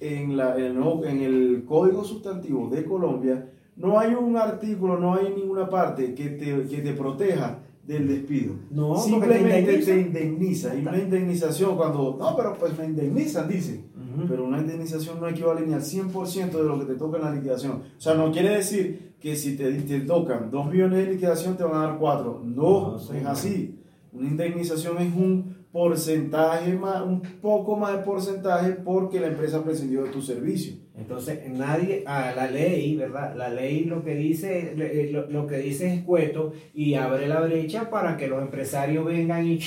en, 0.00 0.36
la, 0.36 0.56
en, 0.58 0.76
el 0.82 1.04
en 1.04 1.20
el 1.22 1.64
Código 1.66 2.04
Sustantivo 2.04 2.68
de 2.68 2.84
Colombia 2.84 3.48
no 3.76 3.98
hay 3.98 4.14
un 4.14 4.36
artículo, 4.36 4.98
no 4.98 5.14
hay 5.14 5.32
ninguna 5.34 5.68
parte 5.70 6.14
que 6.14 6.28
te, 6.30 6.64
que 6.68 6.82
te 6.82 6.92
proteja 6.92 7.58
del 7.86 8.06
despido. 8.08 8.54
No, 8.70 8.96
Simplemente 8.96 9.78
te 9.78 9.78
te 9.84 10.00
indemniza. 10.00 10.74
Y 10.76 10.80
una 10.86 10.98
indemnización 10.98 11.76
cuando, 11.76 12.16
no, 12.18 12.36
pero 12.36 12.54
pues 12.58 12.76
me 12.78 12.84
indemnizan, 12.86 13.48
dice. 13.48 13.84
Pero 14.28 14.44
una 14.44 14.58
indemnización 14.58 15.20
no 15.20 15.28
equivale 15.28 15.64
ni 15.66 15.72
al 15.72 15.82
100% 15.82 16.50
de 16.50 16.64
lo 16.64 16.78
que 16.78 16.84
te 16.84 16.94
toca 16.94 17.18
en 17.18 17.24
la 17.24 17.34
liquidación. 17.34 17.72
O 17.96 18.00
sea, 18.00 18.14
no 18.14 18.30
quiere 18.32 18.50
decir 18.56 19.14
que 19.20 19.36
si 19.36 19.56
te, 19.56 19.70
te 19.82 20.00
tocan 20.00 20.50
2 20.50 20.66
millones 20.70 21.06
de 21.06 21.12
liquidación 21.14 21.56
te 21.56 21.62
van 21.62 21.74
a 21.74 21.86
dar 21.86 21.98
4. 21.98 22.42
No, 22.44 22.92
No, 22.92 22.98
sí, 22.98 23.16
es 23.16 23.22
no. 23.22 23.30
así. 23.30 23.78
Una 24.12 24.28
indemnización 24.28 24.98
es 24.98 25.14
un 25.14 25.59
porcentaje 25.72 26.72
más, 26.74 27.02
un 27.02 27.20
poco 27.40 27.76
más 27.76 27.96
de 27.96 28.02
porcentaje 28.02 28.72
porque 28.72 29.20
la 29.20 29.28
empresa 29.28 29.62
prescindió 29.62 30.02
de 30.04 30.10
tu 30.10 30.20
servicio. 30.22 30.74
Entonces, 30.96 31.40
nadie, 31.48 32.02
ah, 32.06 32.32
la 32.36 32.50
ley, 32.50 32.96
¿verdad? 32.96 33.34
La 33.36 33.48
ley 33.48 33.84
lo 33.84 34.04
que 34.04 34.14
dice, 34.14 34.74
le- 34.76 35.10
lo, 35.10 35.30
lo 35.30 35.46
que 35.46 35.58
dice 35.58 35.86
es 35.92 35.98
escueto 36.00 36.52
y 36.74 36.94
abre 36.94 37.26
la 37.28 37.40
brecha 37.40 37.88
para 37.88 38.16
que 38.16 38.28
los 38.28 38.42
empresarios 38.42 39.04
vengan 39.06 39.46
y 39.46 39.60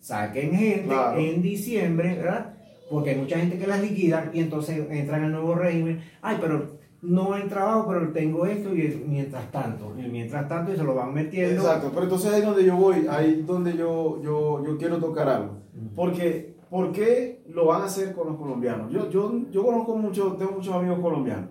saquen 0.00 0.54
gente 0.54 0.84
Claro. 0.86 1.18
en 1.20 1.42
diciembre, 1.42 2.14
¿verdad? 2.14 2.54
Porque 2.90 3.10
hay 3.10 3.16
mucha 3.16 3.38
gente 3.38 3.58
que 3.58 3.66
las 3.66 3.82
liquida 3.82 4.30
y 4.32 4.40
entonces 4.40 4.80
entran 4.90 5.24
al 5.24 5.32
nuevo 5.32 5.54
régimen. 5.54 6.00
Ay, 6.22 6.38
pero 6.40 6.77
no 7.00 7.32
hay 7.32 7.44
trabajo, 7.44 7.86
pero 7.88 8.12
tengo 8.12 8.44
esto 8.46 8.74
y 8.74 9.04
mientras 9.06 9.50
tanto, 9.52 9.94
y 9.96 10.08
mientras 10.08 10.48
tanto 10.48 10.72
y 10.72 10.76
se 10.76 10.82
lo 10.82 10.94
van 10.94 11.14
metiendo. 11.14 11.62
Exacto, 11.62 11.90
pero 11.90 12.04
entonces 12.04 12.32
ahí 12.32 12.40
es 12.40 12.46
donde 12.46 12.64
yo 12.64 12.76
voy, 12.76 13.06
ahí 13.08 13.38
es 13.40 13.46
donde 13.46 13.76
yo, 13.76 14.20
yo, 14.22 14.64
yo 14.64 14.76
quiero 14.76 14.98
tocar 14.98 15.28
algo. 15.28 15.58
Porque, 15.94 16.56
¿por 16.68 16.90
qué 16.90 17.44
lo 17.48 17.66
van 17.66 17.82
a 17.82 17.84
hacer 17.84 18.12
con 18.14 18.28
los 18.28 18.36
colombianos? 18.36 18.92
Yo, 18.92 19.08
yo, 19.10 19.32
yo 19.50 19.64
conozco 19.64 19.96
mucho, 19.96 20.32
tengo 20.32 20.52
muchos 20.52 20.74
amigos 20.74 20.98
colombianos. 20.98 21.50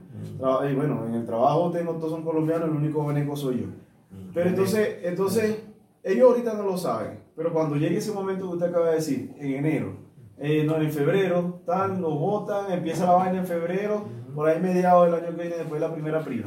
Y 0.70 0.75
bueno, 0.75 1.06
en 1.08 1.16
el 1.16 1.25
trabajo 1.25 1.72
tengo, 1.72 1.94
todos 1.94 2.12
son 2.12 2.24
colombianos, 2.24 2.70
el 2.70 2.75
único 2.75 3.06
veneco 3.06 3.36
soy 3.36 3.62
yo. 3.62 3.68
Pero 4.34 4.50
entonces, 4.50 5.00
entonces, 5.04 5.63
ellos 6.04 6.30
ahorita 6.30 6.54
no 6.54 6.63
lo 6.63 6.77
saben, 6.77 7.20
pero 7.36 7.54
cuando 7.54 7.75
llegue 7.75 7.98
ese 7.98 8.12
momento 8.12 8.48
que 8.48 8.54
usted 8.54 8.68
acaba 8.68 8.89
de 8.89 8.96
decir, 8.96 9.34
en 9.39 9.51
enero, 9.54 9.96
eh, 10.39 10.63
no, 10.66 10.75
en 10.75 10.92
febrero, 10.92 11.56
están, 11.60 12.01
lo 12.01 12.12
votan, 12.12 12.72
empieza 12.72 13.06
la 13.06 13.13
vaina 13.13 13.39
en 13.39 13.48
febrero, 13.48 14.06
por 14.38 14.48
ahí 14.48 14.62
mediados 14.62 15.06
del 15.06 15.15
año 15.15 15.36
que 15.36 15.41
viene, 15.41 15.58
después 15.58 15.82
la 15.82 15.91
primera 15.91 16.20
prima, 16.24 16.46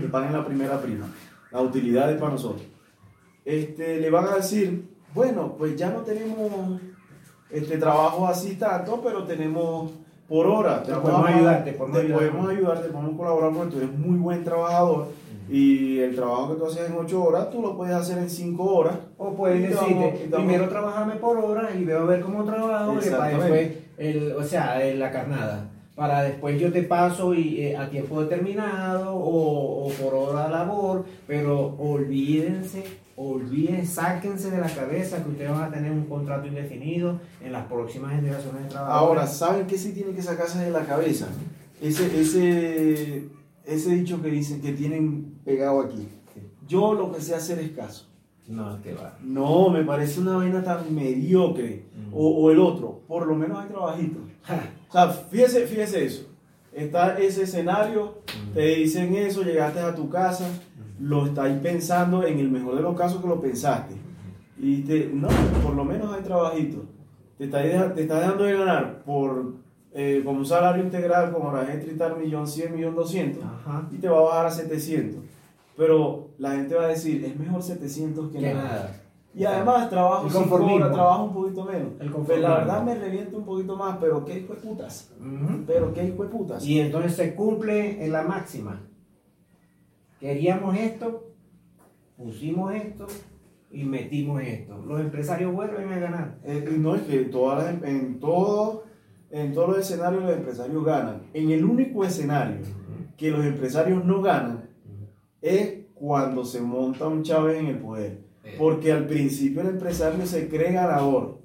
que 0.00 0.06
paguen 0.06 0.34
la 0.34 0.46
primera 0.46 0.80
prima, 0.80 1.08
la 1.50 1.62
utilidad 1.62 2.08
es 2.12 2.16
para 2.16 2.30
nosotros. 2.30 2.62
Este, 3.44 3.98
le 3.98 4.08
van 4.08 4.26
a 4.28 4.36
decir, 4.36 4.88
bueno, 5.12 5.56
pues 5.58 5.74
ya 5.74 5.90
no 5.90 6.02
tenemos 6.02 6.80
este 7.50 7.76
trabajo 7.76 8.28
así 8.28 8.54
tanto, 8.54 9.00
pero 9.02 9.24
tenemos 9.24 9.90
por 10.28 10.46
hora. 10.46 10.80
Te, 10.84 10.94
podemos 10.94 11.26
ayudar, 11.26 11.64
te 11.64 11.72
podemos 11.72 11.98
ayudar. 11.98 12.18
podemos 12.18 12.50
ayudar, 12.50 12.82
te 12.82 12.88
podemos 12.90 13.16
colaborar 13.16 13.52
porque 13.52 13.70
tú 13.72 13.78
eres 13.78 13.98
muy 13.98 14.16
buen 14.16 14.44
trabajador 14.44 15.08
y 15.50 15.98
el 15.98 16.14
trabajo 16.14 16.52
que 16.52 16.60
tú 16.60 16.66
haces 16.66 16.88
en 16.88 16.96
8 16.96 17.20
horas, 17.20 17.50
tú 17.50 17.60
lo 17.60 17.76
puedes 17.76 17.96
hacer 17.96 18.18
en 18.18 18.30
5 18.30 18.62
horas. 18.62 18.94
O 19.18 19.34
puedes 19.34 19.60
decirte, 19.60 20.28
primero 20.30 20.68
trabajame 20.68 21.16
por 21.16 21.36
hora 21.38 21.70
y 21.74 21.84
veo 21.84 22.02
a 22.02 22.04
ver 22.04 22.20
cómo 22.20 22.44
trabajo 22.44 22.92
y 22.92 23.04
después, 23.04 23.72
el, 23.98 24.36
o 24.38 24.44
sea, 24.44 24.78
la 24.94 25.10
carnada. 25.10 25.73
Para 25.94 26.22
después 26.22 26.60
yo 26.60 26.72
te 26.72 26.82
paso 26.82 27.34
y, 27.34 27.60
eh, 27.60 27.76
a 27.76 27.88
tiempo 27.88 28.20
determinado 28.20 29.14
o, 29.14 29.88
por 29.90 30.14
hora 30.14 30.48
labor, 30.48 31.04
pero 31.26 31.76
olvídense 31.78 33.04
olvídense, 33.16 33.86
sáquense 33.86 34.50
de 34.50 34.58
la 34.58 34.68
cabeza 34.68 35.22
que 35.22 35.30
ustedes 35.30 35.50
van 35.50 35.62
a 35.62 35.70
tener 35.70 35.92
un 35.92 36.06
contrato 36.06 36.46
indefinido 36.46 37.20
en 37.40 37.52
las 37.52 37.66
próximas 37.66 38.12
generaciones 38.12 38.64
de 38.64 38.68
trabajo. 38.70 38.92
Ahora, 38.92 39.26
¿saben 39.26 39.66
qué 39.66 39.78
sí 39.78 39.92
tienen 39.92 40.14
que 40.14 40.22
sacarse 40.22 40.58
de 40.58 40.70
la 40.70 40.84
cabeza? 40.84 41.28
Ese, 41.80 42.20
ese, 42.20 43.28
ese 43.64 43.90
dicho 43.90 44.20
que 44.20 44.30
dicen 44.30 44.60
que 44.60 44.72
tienen 44.72 45.38
pegado 45.44 45.80
aquí. 45.80 46.08
Yo 46.66 46.94
lo 46.94 47.12
que 47.12 47.20
sé 47.20 47.34
hacer 47.34 47.58
es 47.58 47.70
caso. 47.70 48.08
No, 48.46 48.80
que 48.82 48.92
va. 48.92 49.16
No, 49.22 49.70
me 49.70 49.82
parece 49.84 50.20
una 50.20 50.36
vaina 50.36 50.62
tan 50.62 50.94
mediocre. 50.94 51.84
o, 52.12 52.50
el 52.50 52.58
otro, 52.58 53.00
por 53.08 53.26
lo 53.26 53.34
menos 53.34 53.58
hay 53.58 53.68
trabajito. 53.68 54.18
o 54.88 54.92
sea, 54.92 55.08
fíjese, 55.08 55.66
fíjese 55.66 56.04
eso. 56.04 56.28
Está 56.72 57.18
ese 57.18 57.44
escenario, 57.44 58.18
te 58.52 58.76
dicen 58.76 59.14
eso, 59.14 59.42
llegaste 59.42 59.78
a 59.78 59.94
tu 59.94 60.08
casa, 60.08 60.48
lo 61.00 61.26
estáis 61.26 61.56
pensando 61.58 62.26
en 62.26 62.38
el 62.38 62.50
mejor 62.50 62.74
de 62.74 62.82
los 62.82 62.96
casos 62.96 63.22
que 63.22 63.28
lo 63.28 63.40
pensaste. 63.40 63.94
Y 64.58 64.82
te, 64.82 65.10
no, 65.12 65.28
por 65.62 65.74
lo 65.74 65.84
menos 65.84 66.12
hay 66.12 66.22
trabajito. 66.22 66.84
Te 67.38 67.44
está, 67.44 67.94
te 67.94 68.02
está 68.02 68.20
dejando 68.20 68.44
de 68.44 68.56
ganar 68.56 69.02
por 69.04 69.54
eh, 69.96 70.22
como 70.24 70.38
un 70.38 70.46
salario 70.46 70.82
integral 70.82 71.32
como 71.32 71.52
la 71.52 71.64
gente 71.66 71.90
está 71.90 72.12
millón 72.14 72.48
cien, 72.48 72.74
millón 72.74 72.96
doscientos 72.96 73.44
y 73.92 73.98
te 73.98 74.08
va 74.08 74.18
a 74.18 74.22
bajar 74.22 74.46
a 74.46 74.50
700. 74.50 75.22
Pero 75.76 76.23
la 76.38 76.52
gente 76.52 76.74
va 76.74 76.84
a 76.84 76.88
decir, 76.88 77.24
es 77.24 77.38
mejor 77.38 77.62
700 77.62 78.32
que, 78.32 78.40
nada. 78.40 79.00
Y 79.34 79.44
además 79.44 79.90
trabajo, 79.90 80.28
trabajo 80.28 81.24
un 81.24 81.32
poquito 81.34 81.64
menos. 81.64 81.92
Pero 82.26 82.40
la 82.40 82.58
verdad 82.58 82.84
me 82.84 82.94
reviento 82.94 83.38
un 83.38 83.44
poquito 83.44 83.76
más, 83.76 83.98
pero 84.00 84.24
qué 84.24 84.38
hijo 84.38 84.54
de 84.54 84.60
putas. 84.60 85.12
Pero 85.66 85.92
qué 85.92 86.04
hijo 86.04 86.22
de 86.22 86.28
putas. 86.28 86.64
Y 86.64 86.80
entonces 86.80 87.16
se 87.16 87.34
cumple 87.34 88.04
en 88.04 88.12
la 88.12 88.22
máxima. 88.22 88.80
Queríamos 90.20 90.76
esto, 90.76 91.24
pusimos 92.16 92.74
esto 92.74 93.06
y 93.70 93.82
metimos 93.84 94.40
esto. 94.42 94.80
Los 94.86 95.00
empresarios 95.00 95.52
vuelven 95.52 95.92
a 95.92 95.98
ganar. 95.98 96.38
Eh, 96.44 96.76
no 96.78 96.94
es 96.94 97.02
que 97.02 97.18
todas 97.24 97.82
en 97.82 98.20
todo 98.20 98.84
en 99.34 99.52
todos 99.52 99.70
los 99.70 99.78
escenarios 99.78 100.22
los 100.22 100.32
empresarios 100.32 100.84
ganan. 100.84 101.22
En 101.34 101.50
el 101.50 101.64
único 101.64 102.04
escenario 102.04 102.58
que 103.16 103.32
los 103.32 103.44
empresarios 103.44 104.04
no 104.04 104.22
ganan 104.22 104.68
es 105.42 105.83
cuando 105.94 106.44
se 106.44 106.60
monta 106.60 107.06
un 107.06 107.22
Chávez 107.22 107.58
en 107.58 107.66
el 107.66 107.78
poder. 107.78 108.18
Porque 108.58 108.92
al 108.92 109.06
principio 109.06 109.62
el 109.62 109.68
empresario 109.68 110.26
se 110.26 110.48
cree 110.48 110.72
ganador. 110.72 111.38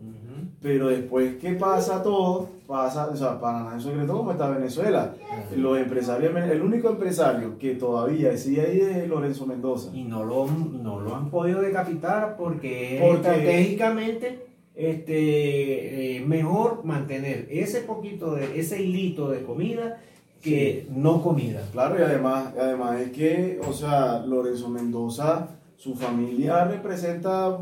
Pero 0.61 0.89
después 0.89 1.37
que 1.37 1.53
pasa 1.53 2.03
todo, 2.03 2.49
pasa, 2.67 3.07
o 3.07 3.15
sea, 3.15 3.39
para 3.39 3.59
nada 3.59 3.75
en 3.75 3.81
secreto 3.81 4.17
como 4.17 4.31
está 4.31 4.49
Venezuela. 4.49 5.15
Los 5.55 5.79
empresarios, 5.79 6.35
el 6.35 6.61
único 6.61 6.89
empresario 6.89 7.57
que 7.57 7.75
todavía 7.75 8.35
sigue 8.37 8.61
ahí 8.61 8.79
es 8.81 9.07
Lorenzo 9.07 9.45
Mendoza. 9.45 9.91
Y 9.93 10.03
no 10.03 10.25
lo, 10.25 10.47
no 10.47 10.99
lo 10.99 11.15
han 11.15 11.29
podido 11.29 11.61
decapitar 11.61 12.35
porque, 12.35 12.99
porque 13.01 13.29
estratégicamente 13.29 14.49
este, 14.75 16.17
eh, 16.17 16.21
mejor 16.25 16.83
mantener 16.83 17.47
ese 17.49 17.81
poquito 17.81 18.35
de, 18.35 18.59
ese 18.59 18.81
hilito 18.81 19.29
de 19.29 19.43
comida 19.43 20.01
que 20.41 20.87
no 20.89 21.21
comida. 21.21 21.61
Claro, 21.71 21.99
y 21.99 22.01
además, 22.01 22.53
además 22.59 23.01
es 23.01 23.11
que, 23.11 23.59
o 23.67 23.73
sea, 23.73 24.19
Lorenzo 24.25 24.69
Mendoza, 24.69 25.49
su 25.75 25.95
familia 25.95 26.65
representa 26.65 27.57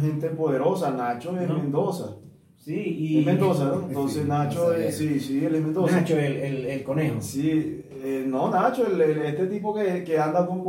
gente 0.00 0.28
poderosa, 0.30 0.90
Nacho 0.90 1.38
es 1.38 1.48
Mendoza. 1.48 2.16
Sí, 2.56 2.74
y... 2.74 3.18
Es 3.20 3.26
Mendoza, 3.26 3.64
¿no? 3.66 3.82
Entonces 3.88 4.26
Nacho 4.26 4.72
es, 4.74 4.96
sí, 4.96 5.20
sí, 5.20 5.44
él 5.44 5.54
es 5.54 5.62
Mendoza. 5.62 5.96
Nacho, 6.00 6.18
el, 6.18 6.36
el, 6.36 6.66
el 6.66 6.82
conejo. 6.82 7.20
Sí, 7.20 7.82
eh, 8.02 8.24
no, 8.26 8.50
Nacho, 8.50 8.86
el, 8.86 9.00
este 9.00 9.46
tipo 9.46 9.74
que, 9.74 10.02
que 10.04 10.18
anda 10.18 10.46
con, 10.46 10.62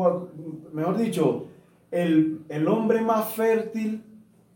mejor 0.73 0.97
dicho, 0.97 1.47
el, 1.91 2.41
el 2.49 2.67
hombre 2.67 3.01
más 3.01 3.29
fértil 3.29 4.03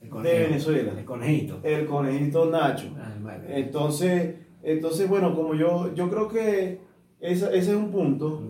de 0.02 0.40
Venezuela. 0.40 0.94
El 0.98 1.06
conejito. 1.06 1.60
El 1.64 1.86
conejito 1.86 2.46
Nacho. 2.46 2.88
Ah, 2.98 3.38
entonces, 3.48 4.36
entonces, 4.64 5.08
bueno, 5.08 5.36
como 5.36 5.56
yo, 5.56 5.94
yo 5.94 6.10
creo 6.10 6.28
que 6.28 6.89
ese, 7.20 7.58
es 7.58 7.68
un 7.68 7.92
punto 7.92 8.42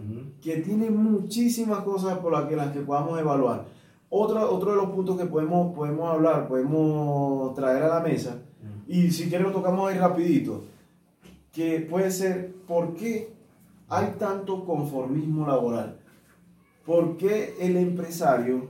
que 0.41 0.57
tiene 0.57 0.89
muchísimas 0.89 1.79
cosas 1.79 2.17
por 2.19 2.31
las 2.31 2.45
que, 2.45 2.55
las 2.55 2.71
que 2.71 2.81
podamos 2.81 3.19
evaluar. 3.19 3.65
Otro, 4.09 4.51
otro 4.51 4.71
de 4.71 4.77
los 4.77 4.89
puntos 4.91 5.17
que 5.17 5.25
podemos, 5.25 5.75
podemos 5.75 6.09
hablar, 6.09 6.47
podemos 6.47 7.53
traer 7.53 7.83
a 7.83 7.95
la 7.95 7.99
mesa, 7.99 8.38
y 8.88 9.11
si 9.11 9.29
quieren 9.29 9.47
lo 9.47 9.53
tocamos 9.53 9.89
ahí 9.89 9.97
rapidito, 9.97 10.63
que 11.51 11.79
puede 11.81 12.09
ser, 12.09 12.53
¿por 12.67 12.95
qué 12.95 13.33
hay 13.88 14.15
tanto 14.17 14.65
conformismo 14.65 15.45
laboral? 15.45 15.99
¿Por 16.85 17.17
qué 17.17 17.55
el 17.59 17.77
empresario 17.77 18.67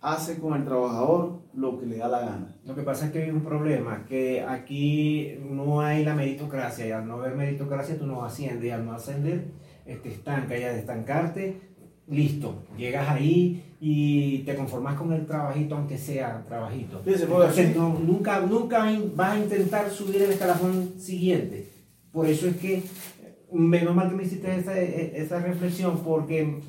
hace 0.00 0.38
con 0.38 0.54
el 0.54 0.64
trabajador 0.64 1.43
lo 1.56 1.78
que 1.78 1.86
le 1.86 1.98
da 1.98 2.08
la 2.08 2.20
gana. 2.20 2.56
Lo 2.66 2.74
que 2.74 2.82
pasa 2.82 3.06
es 3.06 3.12
que 3.12 3.22
hay 3.22 3.30
un 3.30 3.42
problema, 3.42 4.04
que 4.08 4.42
aquí 4.42 5.38
no 5.48 5.80
hay 5.80 6.04
la 6.04 6.14
meritocracia, 6.14 6.86
y 6.86 6.90
al 6.90 7.06
no 7.06 7.14
haber 7.14 7.34
meritocracia 7.36 7.98
tú 7.98 8.06
no 8.06 8.24
asciendes, 8.24 8.64
y 8.64 8.70
al 8.70 8.84
no 8.84 8.92
ascender 8.92 9.44
te 9.84 10.08
estanca, 10.08 10.58
y 10.58 10.64
al 10.64 10.76
estancarte, 10.76 11.60
listo, 12.08 12.64
llegas 12.76 13.08
ahí 13.08 13.76
y 13.80 14.38
te 14.40 14.54
conformas 14.54 14.96
con 14.96 15.12
el 15.12 15.26
trabajito, 15.26 15.76
aunque 15.76 15.98
sea 15.98 16.44
trabajito. 16.46 17.02
Entonces, 17.04 17.76
no, 17.76 17.98
nunca, 17.98 18.40
nunca 18.40 18.86
vas 19.14 19.32
a 19.32 19.38
intentar 19.38 19.90
subir 19.90 20.22
el 20.22 20.30
escalafón 20.30 20.94
siguiente. 20.98 21.68
Por 22.12 22.26
eso 22.26 22.46
es 22.48 22.56
que, 22.56 22.82
menos 23.52 23.94
mal 23.94 24.08
que 24.08 24.16
me 24.16 24.24
hiciste 24.24 24.54
esa, 24.56 24.78
esa 24.78 25.40
reflexión, 25.40 25.98
porque 25.98 26.60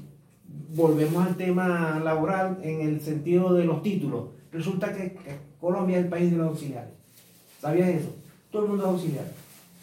volvemos 0.75 1.25
al 1.25 1.37
tema 1.37 1.99
laboral 2.03 2.59
en 2.61 2.81
el 2.81 3.01
sentido 3.01 3.53
de 3.53 3.65
los 3.65 3.81
títulos 3.81 4.35
Resulta 4.55 4.93
que, 4.93 5.15
Colombia 5.59 5.97
es 5.97 6.05
el 6.05 6.09
país 6.09 6.31
de 6.31 6.37
los 6.37 6.47
auxiliares. 6.47 6.93
¿Sabías 7.59 7.89
eso? 7.89 8.15
Todo 8.51 8.63
el 8.63 8.69
mundo 8.69 8.85
es 8.85 8.89
auxiliar. 8.89 9.25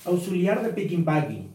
Auxiliar 0.05 0.63
de 0.63 0.71
picking 0.71 1.05
packing. 1.05 1.49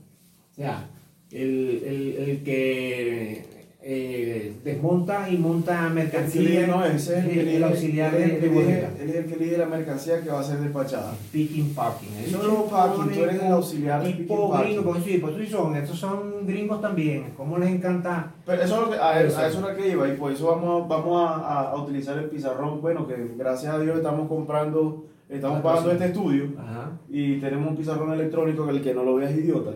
O 0.52 0.56
sea, 0.56 0.88
el, 1.32 1.84
el, 1.84 2.30
el 2.30 2.44
que 2.44 3.57
eh, 3.89 4.53
desmonta 4.65 5.29
y 5.29 5.38
monta 5.38 5.88
mercancía. 5.88 6.67
no, 6.67 6.84
ese 6.84 7.20
es 7.20 7.25
el, 7.25 7.48
el, 7.48 7.63
auxiliar 7.63 8.12
de, 8.12 8.38
de 8.38 8.50
bodega. 8.50 8.89
Él 9.00 9.10
es 9.10 9.15
el 9.15 9.25
que 9.27 9.38
lidera 9.38 9.60
la 9.60 9.77
mercancía 9.77 10.22
que 10.22 10.29
va 10.29 10.41
a 10.41 10.44
ser 10.44 10.60
despachada. 10.60 11.13
Picking 11.32 11.74
packing. 11.74 12.10
Eso 12.17 12.44
lo 12.44 12.65
packing, 12.65 13.13
tú 13.13 13.24
eres 13.24 13.41
el 13.41 13.50
auxiliar 13.50 14.03
de 14.03 14.12
tipo 14.12 14.50
gringo, 14.58 14.84
pues 14.84 15.06
sí, 15.06 15.20
pues 15.20 15.38
sí 15.38 15.48
son, 15.48 15.74
estos 15.77 15.98
son 15.98 16.46
gringos 16.46 16.82
también. 16.82 17.32
¿Cómo 17.38 17.58
les 17.58 17.70
encanta? 17.70 18.34
Pero 18.46 18.62
eso 18.62 18.75
es 18.75 18.82
lo 18.82 18.91
que, 18.91 18.98
a, 18.98 19.22
eso. 19.22 19.39
a 19.39 19.48
eso 19.48 19.60
es 19.60 19.63
lo 19.63 19.82
que 19.82 19.89
iba 19.89 20.06
y 20.10 20.17
por 20.17 20.34
eso 20.34 20.48
vamos, 20.48 20.89
vamos 20.89 21.29
a, 21.29 21.70
a, 21.70 21.82
utilizar 21.82 22.17
el 22.17 22.25
pizarrón. 22.25 22.82
Bueno, 22.82 23.08
que 23.08 23.15
gracias 23.38 23.74
a 23.74 23.79
Dios 23.79 23.96
estamos 23.96 24.27
comprando, 24.27 25.06
estamos 25.29 25.62
pagando 25.62 25.94
este 25.94 26.08
estudio 26.08 26.50
Ajá. 26.60 26.91
y 27.08 27.39
tenemos 27.39 27.70
un 27.70 27.77
pizarrón 27.77 28.12
electrónico 28.12 28.65
que 28.65 28.72
el 28.72 28.82
que 28.82 28.94
no 28.94 29.03
lo 29.03 29.15
vea 29.15 29.29
es 29.29 29.38
idiota. 29.38 29.72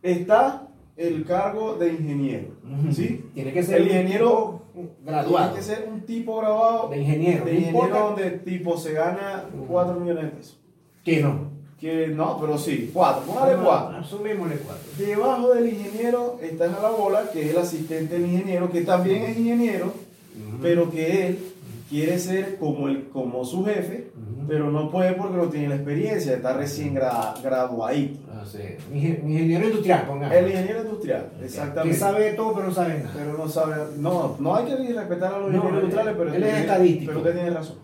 Está 0.00 0.65
el 0.96 1.24
cargo 1.24 1.74
de 1.74 1.90
ingeniero. 1.90 2.48
¿sí? 2.92 3.26
Tiene 3.34 3.52
que 3.52 3.62
ser 3.62 3.82
el 3.82 3.88
ingeniero 3.88 4.62
graduado. 5.04 5.52
Tiene 5.52 5.56
que 5.56 5.74
ser 5.74 5.88
un 5.88 6.00
tipo 6.02 6.38
graduado 6.38 6.88
de 6.88 6.98
ingeniero. 6.98 7.44
De 7.44 7.54
ingeniero 7.54 7.98
donde 7.98 8.30
tipo 8.30 8.76
se 8.76 8.92
gana 8.92 9.44
4 9.68 10.00
millones 10.00 10.24
de 10.24 10.30
pesos. 10.30 10.58
Que 11.04 11.20
no. 11.20 11.50
que 11.78 12.08
no, 12.08 12.38
pero 12.40 12.58
sí, 12.58 12.90
cuatro, 12.92 13.22
póngale 13.26 13.56
No, 13.56 13.64
cuatro. 13.64 13.98
Asumémosle 13.98 14.56
cuatro. 14.56 14.84
Debajo 14.98 15.54
del 15.54 15.68
ingeniero 15.68 16.38
está 16.42 16.64
a 16.64 16.82
la 16.82 16.90
bola, 16.90 17.30
que 17.30 17.44
es 17.44 17.50
el 17.50 17.58
asistente 17.58 18.18
del 18.18 18.26
ingeniero, 18.26 18.70
que 18.72 18.80
también 18.80 19.22
es 19.22 19.38
ingeniero, 19.38 19.92
pero 20.60 20.90
que 20.90 21.26
él 21.28 21.38
quiere 21.88 22.18
ser 22.18 22.56
como, 22.58 22.88
el, 22.88 23.08
como 23.08 23.44
su 23.44 23.64
jefe, 23.64 24.10
pero 24.48 24.70
no 24.70 24.90
puede 24.90 25.12
porque 25.14 25.36
no 25.36 25.48
tiene 25.48 25.68
la 25.68 25.74
experiencia, 25.76 26.34
está 26.34 26.52
recién 26.52 26.94
gra- 26.94 27.34
graduadito. 27.42 28.20
Ah, 28.32 28.44
sí. 28.44 28.58
Ingen- 28.92 29.22
Ingeniero 29.28 29.66
industrial, 29.66 30.04
pongamos. 30.06 30.36
El 30.36 30.48
ingeniero 30.50 30.82
industrial, 30.82 31.30
Que 31.38 31.44
exactamente. 31.46 31.96
sabe 31.98 32.24
de 32.24 32.32
todo, 32.34 32.54
pero 32.54 32.68
no 32.68 32.74
sabe 32.74 32.98
nada. 33.00 33.10
Pero 33.16 33.36
no 33.38 33.48
sabe, 33.48 33.74
no, 33.98 34.36
no 34.38 34.54
hay 34.56 34.64
que 34.66 34.76
respetar 34.76 35.34
a 35.34 35.38
los 35.38 35.50
No, 35.50 35.56
ingenieros 35.56 35.82
industriales, 35.84 36.14
pero 36.18 36.34
él 36.34 36.42
es 36.44 36.54
estadístico. 36.60 37.06
Pero 37.12 37.18
usted 37.20 37.34
tiene 37.34 37.50
razón. 37.50 37.76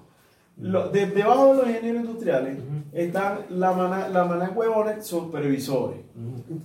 Lo- 0.58 0.88
de- 0.90 1.06
debajo 1.06 1.48
de 1.48 1.54
los 1.56 1.66
ingenieros 1.68 2.02
industriales 2.04 2.58
están 2.92 3.38
la 3.48 3.72
mana, 3.72 4.08
la 4.08 4.24
mana 4.24 4.46
de 4.48 4.50
huevones 4.52 5.04
supervisores. 5.06 5.98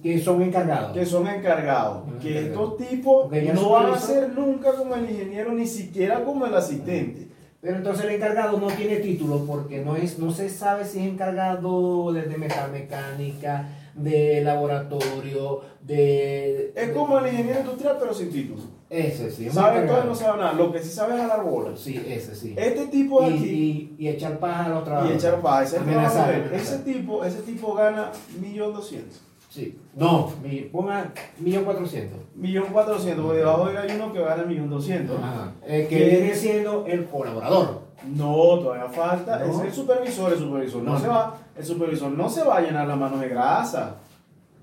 Que 0.04 0.20
son 0.20 0.42
encargados. 0.42 0.92
que 0.92 1.06
son 1.06 1.26
encargados. 1.28 2.04
Que 2.22 2.48
estos 2.48 2.78
tipos 2.78 3.32
no 3.32 3.70
van 3.70 3.94
a 3.94 3.98
ser 3.98 4.30
nunca 4.34 4.74
como 4.74 4.96
el 4.96 5.10
ingeniero, 5.10 5.54
ni 5.54 5.66
siquiera 5.66 6.24
como 6.24 6.46
el 6.46 6.54
asistente. 6.54 7.27
Pero 7.68 7.80
entonces 7.80 8.06
el 8.06 8.12
encargado 8.12 8.58
no 8.62 8.68
tiene 8.68 8.96
título 8.96 9.44
porque 9.46 9.82
no 9.82 9.98
es, 9.98 10.18
no 10.20 10.32
se 10.32 10.48
sabe 10.48 10.86
si 10.86 11.00
es 11.00 11.06
encargado 11.06 12.14
de, 12.14 12.22
de 12.22 12.38
metalmecánica, 12.38 13.68
de 13.94 14.42
laboratorio, 14.42 15.60
de. 15.82 16.72
Es 16.78 16.92
como 16.92 17.20
el 17.20 17.28
ingeniero 17.28 17.60
industrial, 17.60 17.98
pero 18.00 18.14
sin 18.14 18.32
título. 18.32 18.62
Ese 18.90 19.30
sí. 19.32 19.48
es 19.48 19.54
Sabe 19.54 19.86
todo 19.86 20.02
y 20.02 20.08
no 20.08 20.16
sabe 20.16 20.38
nada. 20.40 20.54
Lo 20.54 20.72
que 20.72 20.80
sí 20.82 20.90
sabe 20.90 21.16
es 21.16 21.20
jalar 21.22 21.44
bolas. 21.44 21.78
Sí, 21.78 22.02
ese 22.08 22.34
sí. 22.36 22.54
Este 22.56 22.88
tipo 22.88 23.22
de 23.24 23.32
y, 23.32 23.34
aquí. 23.34 23.96
y, 24.00 24.06
y 24.06 24.08
echar 24.08 24.40
paja 24.40 24.64
a 24.68 24.70
los 24.70 24.82
Y 24.84 24.86
trabajadores. 24.86 25.24
echar 25.26 25.42
paz. 25.42 25.68
Ese, 25.68 25.78
Amenazar, 25.80 26.34
amenazar. 26.36 26.54
ese 26.56 26.78
tipo, 26.86 27.26
ese 27.26 27.42
tipo 27.42 27.74
gana 27.74 28.14
millón 28.40 28.72
doscientos. 28.74 29.20
Sí. 29.50 29.78
No, 29.96 30.32
mi- 30.44 30.62
ponga 30.72 31.12
millón 31.40 31.64
cuatrocientos. 31.64 32.20
Millón 32.36 32.66
cuatrocientos, 32.66 33.24
porque 33.26 33.40
debajo 33.40 33.66
de 33.66 33.72
él 33.72 33.78
hay 33.78 33.96
uno 33.96 34.12
que 34.14 34.20
gana 34.22 34.44
millón 34.44 34.70
doscientos. 34.70 35.18
Ajá. 35.20 35.52
Eh, 35.66 35.88
que 35.90 35.98
¿Qué? 35.98 36.06
viene 36.10 36.36
siendo 36.36 36.86
el 36.86 37.06
colaborador. 37.06 37.82
No, 38.16 38.60
todavía 38.60 38.88
falta. 38.90 39.40
No. 39.40 39.46
Es 39.46 39.60
el 39.68 39.74
supervisor, 39.74 40.34
el 40.34 40.40
supervisor 40.40 40.84
no, 40.84 40.94
No. 40.94 41.00
se 41.00 41.08
va, 41.08 41.36
el 41.58 41.66
supervisor 41.66 42.12
no 42.12 42.30
se 42.30 42.44
va 42.44 42.58
a 42.58 42.62
llenar 42.62 42.88
las 42.88 42.98
manos 42.98 43.20
de 43.22 43.30
grasa. 43.30 43.96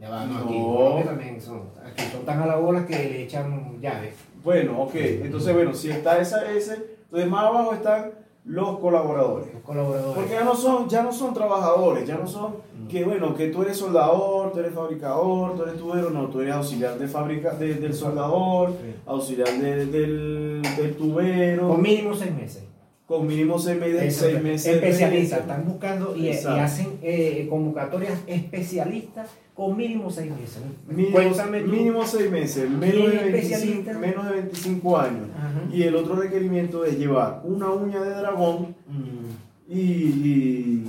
Ya 0.01 0.11
va, 0.11 0.25
no, 0.27 0.39
aquí, 0.39 0.59
no, 0.59 0.97
que 0.99 1.05
también 1.05 1.41
son, 1.41 1.63
aquí 1.85 2.03
son 2.13 2.25
tan 2.25 2.43
a 2.43 2.47
la 2.47 2.57
bola 2.57 2.85
que 2.87 2.93
le 2.95 3.23
echan 3.25 3.81
llaves. 3.81 4.15
Bueno, 4.45 4.83
ok. 4.83 4.95
Entonces, 4.95 5.55
bueno, 5.55 5.73
si 5.75 5.91
está 5.91 6.19
esa, 6.19 6.51
ese, 6.53 6.75
entonces 7.05 7.29
más 7.31 7.45
abajo 7.45 7.73
están 7.73 8.11
los 8.45 8.79
colaboradores. 8.79 9.53
Los 9.55 9.63
colaboradores. 9.63 10.15
Porque 10.15 10.33
ya 10.33 10.45
no 10.45 10.55
son, 10.55 10.89
ya 10.89 11.03
no 11.03 11.13
son 11.13 11.33
trabajadores, 11.33 12.07
ya 12.07 12.17
no 12.17 12.27
son 12.27 12.57
que 12.89 13.03
bueno, 13.05 13.35
que 13.35 13.49
tú 13.49 13.63
eres 13.63 13.79
soldador, 13.79 14.53
tú 14.53 14.59
eres 14.61 14.75
fabricador, 14.75 15.55
tú 15.57 15.63
eres 15.63 15.79
tubero, 15.79 16.11
no, 16.11 16.27
tú 16.29 16.41
eres 16.43 16.55
auxiliar 16.55 16.99
de 16.99 17.09
fabrica, 17.09 17.51
de- 17.55 17.75
del 17.77 17.95
soldador, 17.95 18.71
Sí. 18.73 18.95
auxiliar 19.07 19.49
de- 19.59 19.87
del, 19.87 20.63
del 20.77 20.95
tubero, 20.97 21.69
Con 21.69 21.81
mínimo 21.83 22.15
seis 22.15 22.35
meses. 22.35 22.65
Con 23.07 23.27
mínimo 23.27 23.59
seis 23.59 23.79
meses, 23.79 24.17
seis 24.17 24.43
meses. 24.43 24.75
especialistas, 24.77 25.41
están 25.41 25.65
buscando 25.67 26.17
y, 26.17 26.27
y 26.27 26.31
hacen 26.31 26.89
eh, 27.03 27.47
convocatorias 27.51 28.19
especialistas 28.27 29.29
con 29.55 29.77
mínimo 29.77 30.11
seis 30.11 30.31
meses. 30.33 30.59
Mínimo, 30.89 31.13
Cuéntame 31.13 31.61
tú. 31.61 31.71
mínimo 31.71 32.07
seis 32.07 32.31
meses, 32.31 32.69
menos 32.71 32.95
¿Quién 32.95 33.11
de, 33.11 33.17
es 33.17 33.33
25, 33.33 33.37
especialista? 33.55 33.99
menos 33.99 34.27
de 34.27 34.33
25 34.33 34.99
años. 34.99 35.27
Ajá. 35.37 35.63
Y 35.73 35.83
el 35.83 35.95
otro 35.97 36.17
requerimiento 36.17 36.85
es 36.85 36.99
llevar 36.99 37.41
una 37.45 37.71
uña 37.71 38.01
de 38.03 38.11
dragón 38.11 38.75
Mm. 38.89 39.73
y, 39.73 39.81
y, 39.81 40.85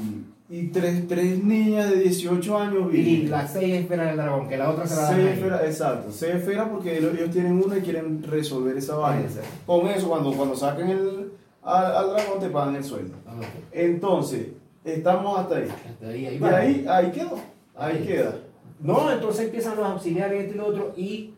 y 0.50 0.68
tres, 0.68 1.08
tres 1.08 1.44
niñas 1.44 1.90
de 1.92 2.00
18 2.02 2.58
años 2.58 2.88
Y 2.94 2.98
vírgenes. 2.98 3.30
las 3.30 3.54
seis 3.54 3.74
esferas 3.76 4.08
del 4.08 4.18
dragón, 4.18 4.48
que 4.48 4.58
la 4.58 4.70
otra 4.72 4.86
se 4.88 4.96
la 4.96 5.02
dan 5.04 5.16
Seis 5.16 5.28
esferas, 5.30 5.62
exacto, 5.66 6.12
seis 6.12 6.36
esferas 6.36 6.70
porque 6.70 6.98
ellos 6.98 7.30
tienen 7.32 7.54
una 7.64 7.78
y 7.78 7.82
quieren 7.82 8.24
resolver 8.24 8.78
esa 8.78 8.96
vaina. 8.96 9.26
Con 9.66 9.88
eso, 9.88 10.08
cuando, 10.10 10.32
cuando 10.34 10.56
saquen 10.56 10.90
el, 10.90 11.25
al, 11.66 11.96
al 11.96 12.10
dragón, 12.12 12.40
te 12.40 12.50
pagan 12.50 12.76
el 12.76 12.84
sueldo. 12.84 13.16
Ah. 13.28 13.34
Entonces, 13.72 14.48
estamos 14.84 15.38
hasta 15.40 15.58
ahí. 15.58 15.68
Hasta 15.90 16.08
ahí, 16.08 16.26
ahí 16.28 16.40
Y 16.40 16.44
ahí, 16.46 16.86
ahí 16.88 17.12
quedó. 17.12 17.36
Ahí 17.76 17.98
Ahí. 17.98 18.06
queda. 18.08 18.36
No, 18.80 19.12
entonces 19.12 19.46
empiezan 19.46 19.76
los 19.78 19.86
auxiliares, 19.86 20.44
este 20.44 20.56
y 20.56 20.58
lo 20.58 20.68
otro, 20.68 20.94
y 20.96 21.34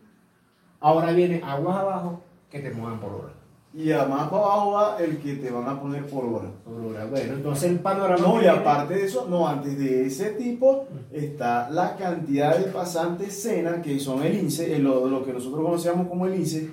ahora 0.80 1.12
viene 1.12 1.42
aguas 1.44 1.78
abajo 1.78 2.22
que 2.50 2.60
te 2.60 2.72
muevan 2.72 3.00
por 3.00 3.12
hora. 3.14 3.34
Y 3.74 3.92
además 3.92 4.30
para 4.30 4.44
abajo 4.44 4.72
va 4.72 4.98
el 5.00 5.18
que 5.20 5.36
te 5.36 5.52
van 5.52 5.68
a 5.68 5.80
poner 5.80 6.06
por 6.08 6.26
hora. 6.26 6.50
Por 6.66 6.74
hora. 6.84 7.06
Bueno, 7.06 7.34
entonces 7.34 7.70
el 7.70 7.80
panorama. 7.80 8.18
No, 8.26 8.36
y 8.38 8.40
viene- 8.40 8.50
aparte 8.58 8.96
de 8.96 9.06
eso, 9.06 9.28
no, 9.30 9.48
antes 9.48 9.78
de 9.78 10.08
ese 10.08 10.32
tipo 10.32 10.86
está 11.12 11.70
la 11.70 11.96
cantidad 11.96 12.58
de 12.58 12.72
pasantes 12.72 13.40
cena, 13.42 13.82
que 13.82 14.00
son 14.00 14.24
el 14.24 14.36
INSE, 14.36 14.76
el- 14.76 14.84
lo, 14.84 15.08
lo 15.08 15.24
que 15.24 15.34
nosotros 15.34 15.64
conocíamos 15.64 16.08
como 16.08 16.26
el 16.26 16.36
INSE, 16.36 16.72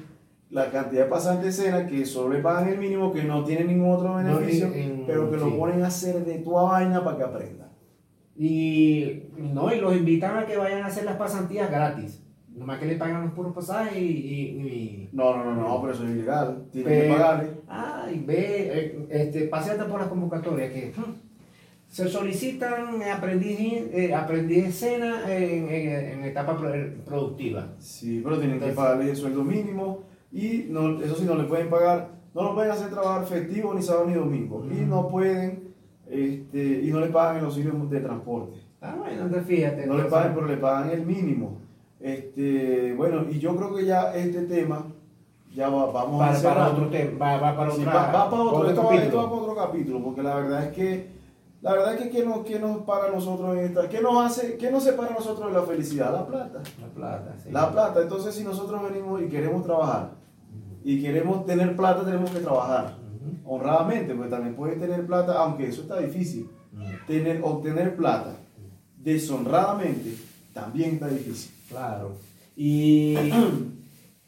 la 0.55 0.71
cantidad 0.71 1.03
de 1.05 1.11
pasantes 1.11 1.57
cena 1.57 1.85
que 1.85 2.07
solo 2.07 2.33
le 2.35 2.41
pagan 2.41 2.69
el 2.69 2.79
mínimo, 2.79 3.13
que 3.13 3.25
no 3.25 3.43
tienen 3.45 3.67
ningún 3.67 3.91
otro 3.91 4.11
No, 4.23 4.37
beneficio, 4.37 4.69
en- 4.69 4.75
en- 4.75 5.05
pero 5.05 5.29
que 5.29 5.37
lo 5.37 5.49
sí. 5.51 5.55
ponen 5.59 5.83
a 5.83 5.89
hacer 5.89 6.25
de 6.25 6.39
tu 6.39 6.53
vaina 6.53 7.03
para 7.03 7.17
que 7.17 7.23
aprenda. 7.25 7.69
Y, 8.37 9.25
no, 9.37 9.75
y 9.75 9.81
los 9.81 9.97
invitan 9.97 10.37
a 10.39 10.47
que 10.47 10.57
vayan 10.57 10.83
a 10.83 10.87
hacer 10.87 11.05
las 11.05 11.17
pasantías 11.17 11.69
gratis. 11.71 12.21
Nomás 12.55 12.79
que 12.79 12.87
le 12.87 12.95
pagan 12.95 13.25
los 13.25 13.33
puros 13.33 13.53
pasajes 13.53 13.97
y. 13.97 14.01
y- 14.01 14.43
y- 14.69 15.09
No, 15.13 15.37
no, 15.37 15.45
no, 15.45 15.55
no, 15.61 15.81
pero 15.81 15.93
eso 15.93 16.05
es 16.05 16.11
ilegal, 16.11 16.67
tienen 16.71 17.03
que 17.03 17.09
pagarle. 17.09 17.51
Ay, 17.67 18.23
ve, 18.25 18.37
eh, 18.73 19.07
este, 19.11 19.41
paseate 19.49 19.85
por 19.85 19.99
las 19.99 20.09
convocatorias 20.09 20.73
que 20.73 20.93
hmm, 20.97 21.15
se 21.89 22.09
solicitan 22.09 23.03
aprendiz, 23.03 23.59
eh, 23.93 24.15
aprendiz 24.15 24.67
escena 24.67 25.23
en, 25.37 25.69
en- 25.69 26.11
en 26.21 26.25
etapa 26.25 26.57
pro- 26.57 26.73
productiva. 27.05 27.73
Sí, 27.81 28.21
pero 28.23 28.39
tienen 28.39 28.61
que 28.61 28.67
Entonces- 28.67 28.77
pagarle 28.77 29.11
el 29.11 29.17
sueldo 29.17 29.43
mínimo 29.43 30.05
y 30.35 30.67
no, 30.69 31.01
eso 31.01 31.15
sí, 31.15 31.25
no 31.25 31.37
le 31.37 31.45
pueden 31.45 31.71
pagar, 31.71 32.09
no 32.35 32.43
lo 32.43 32.55
pueden 32.55 32.73
hacer 32.73 32.91
trabajar 32.91 33.25
festivo 33.25 33.73
ni 33.73 33.83
sábado 33.83 34.07
ni 34.07 34.15
domingo. 34.15 34.67
Y 34.71 34.85
no 34.85 35.09
pueden, 35.09 35.73
este, 36.11 36.83
y 36.83 36.91
no 36.93 37.01
le 37.01 37.07
pagan 37.07 37.37
el 37.39 37.45
auxilio 37.45 37.73
de 37.89 38.01
transporte. 38.01 38.57
Ah, 38.83 38.97
bueno, 38.99 39.23
entonces 39.23 39.47
fíjate. 39.47 39.87
No 39.87 39.97
le 39.97 40.05
pagan, 40.05 40.35
pero 40.35 40.47
le 40.47 40.57
pagan 40.59 40.91
el 40.91 41.07
mínimo. 41.07 41.59
Este, 42.01 42.93
bueno, 42.97 43.23
y 43.31 43.39
yo 43.39 43.57
creo 43.57 43.75
que 43.75 43.87
ya 43.87 44.15
este 44.15 44.43
tema, 44.43 44.85
ya 45.55 45.69
va- 45.71 45.91
vamos 45.91 46.21
a 46.23 46.35
cerrar. 46.35 46.55
para 46.57 46.71
otro 46.73 46.89
tema, 46.89 47.19
va, 47.19 47.37
va 47.41 47.57
para 47.57 47.71
Sí, 47.71 47.81
otra- 47.81 47.95
va, 47.95 48.13
va 48.13 48.31
para 48.31 48.43
otro, 48.43 48.69
esto, 48.69 48.83
va- 48.83 48.89
capítulo. 48.89 49.07
esto 49.07 49.17
va 49.17 49.31
para 49.31 49.41
otro 49.43 49.55
capítulo, 49.57 50.03
porque 50.05 50.23
la 50.23 50.35
verdad 50.35 50.65
es 50.65 50.73
que, 50.75 51.09
la 51.63 51.73
verdad 51.73 51.95
es 51.95 52.01
que 52.03 52.11
¿qué 52.11 52.25
nos, 52.27 52.39
qué 52.45 52.59
nos 52.59 52.79
para 52.83 53.11
nosotros 53.11 53.57
en 53.57 53.65
esta, 53.65 53.89
qué 53.89 54.03
nos 54.03 54.23
hace, 54.27 54.57
qué 54.59 54.71
nos 54.71 54.83
separa 54.85 55.13
a 55.13 55.15
nosotros 55.15 55.47
de 55.51 55.59
la 55.59 55.65
felicidad? 55.65 56.13
La 56.13 56.27
plata. 56.27 56.63
La 56.81 56.87
plata, 56.89 57.35
sí. 57.43 57.51
La 57.51 57.73
plata, 57.73 58.03
entonces 58.03 58.35
si 58.35 58.45
nosotros 58.45 58.83
venimos 58.83 59.23
y 59.23 59.29
queremos 59.29 59.63
trabajar 59.65 60.11
y 60.85 61.01
queremos 61.01 61.47
tener 61.47 61.75
plata, 61.75 62.05
tenemos 62.05 62.31
que 62.31 62.41
trabajar 62.41 62.95
honradamente, 63.47 64.15
porque 64.15 64.31
también 64.31 64.55
puedes 64.55 64.79
tener 64.79 65.07
plata, 65.07 65.39
aunque 65.39 65.69
eso 65.69 65.83
está 65.83 65.99
difícil. 65.99 66.49
Tener, 67.07 67.41
obtener 67.43 67.97
plata 67.97 68.37
deshonradamente 68.99 70.15
también 70.53 70.95
está 70.95 71.09
difícil. 71.09 71.53
Claro. 71.69 72.17
Y, 72.57 73.17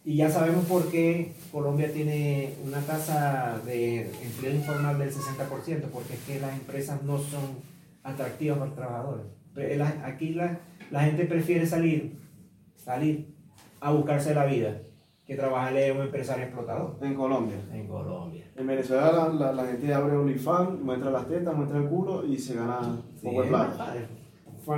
y 0.04 0.16
ya 0.16 0.30
sabemos 0.30 0.64
por 0.66 0.90
qué 0.90 1.32
Colombia 1.52 1.92
tiene 1.92 2.54
una 2.64 2.80
tasa 2.80 3.60
de 3.64 4.10
empleo 4.22 4.54
informal 4.54 4.98
del 4.98 5.12
60%, 5.12 5.82
porque 5.92 6.14
es 6.14 6.20
que 6.20 6.40
las 6.40 6.52
empresas 6.52 7.02
no 7.02 7.18
son 7.18 7.42
atractivas 8.02 8.58
para 8.58 8.68
los 8.68 8.76
trabajadores. 8.76 9.26
Aquí 10.04 10.30
la, 10.30 10.58
la 10.90 11.04
gente 11.04 11.24
prefiere 11.24 11.66
salir, 11.66 12.16
salir 12.76 13.34
a 13.80 13.90
buscarse 13.90 14.34
la 14.34 14.44
vida 14.44 14.80
que 15.26 15.34
trabajarle 15.34 15.90
a 15.90 15.94
un 15.94 16.02
empresario 16.02 16.44
explotador 16.44 16.96
En 17.00 17.14
Colombia. 17.14 17.56
en 17.72 17.86
Colombia. 17.88 18.44
En 18.56 18.66
Venezuela 18.66 19.10
la, 19.12 19.28
la- 19.28 19.52
la 19.52 19.66
gente 19.66 19.92
abre 19.92 20.16
OnlyFans, 20.16 20.80
muestra 20.80 21.10
las 21.10 21.26
tetas, 21.26 21.54
muestra 21.56 21.78
el 21.78 21.88
culo 21.88 22.24
y 22.24 22.38
se 22.38 22.54
gana 22.54 22.78
Sí, 23.16 23.26
poco 23.26 23.42
de 23.42 23.48
plata. 23.48 23.94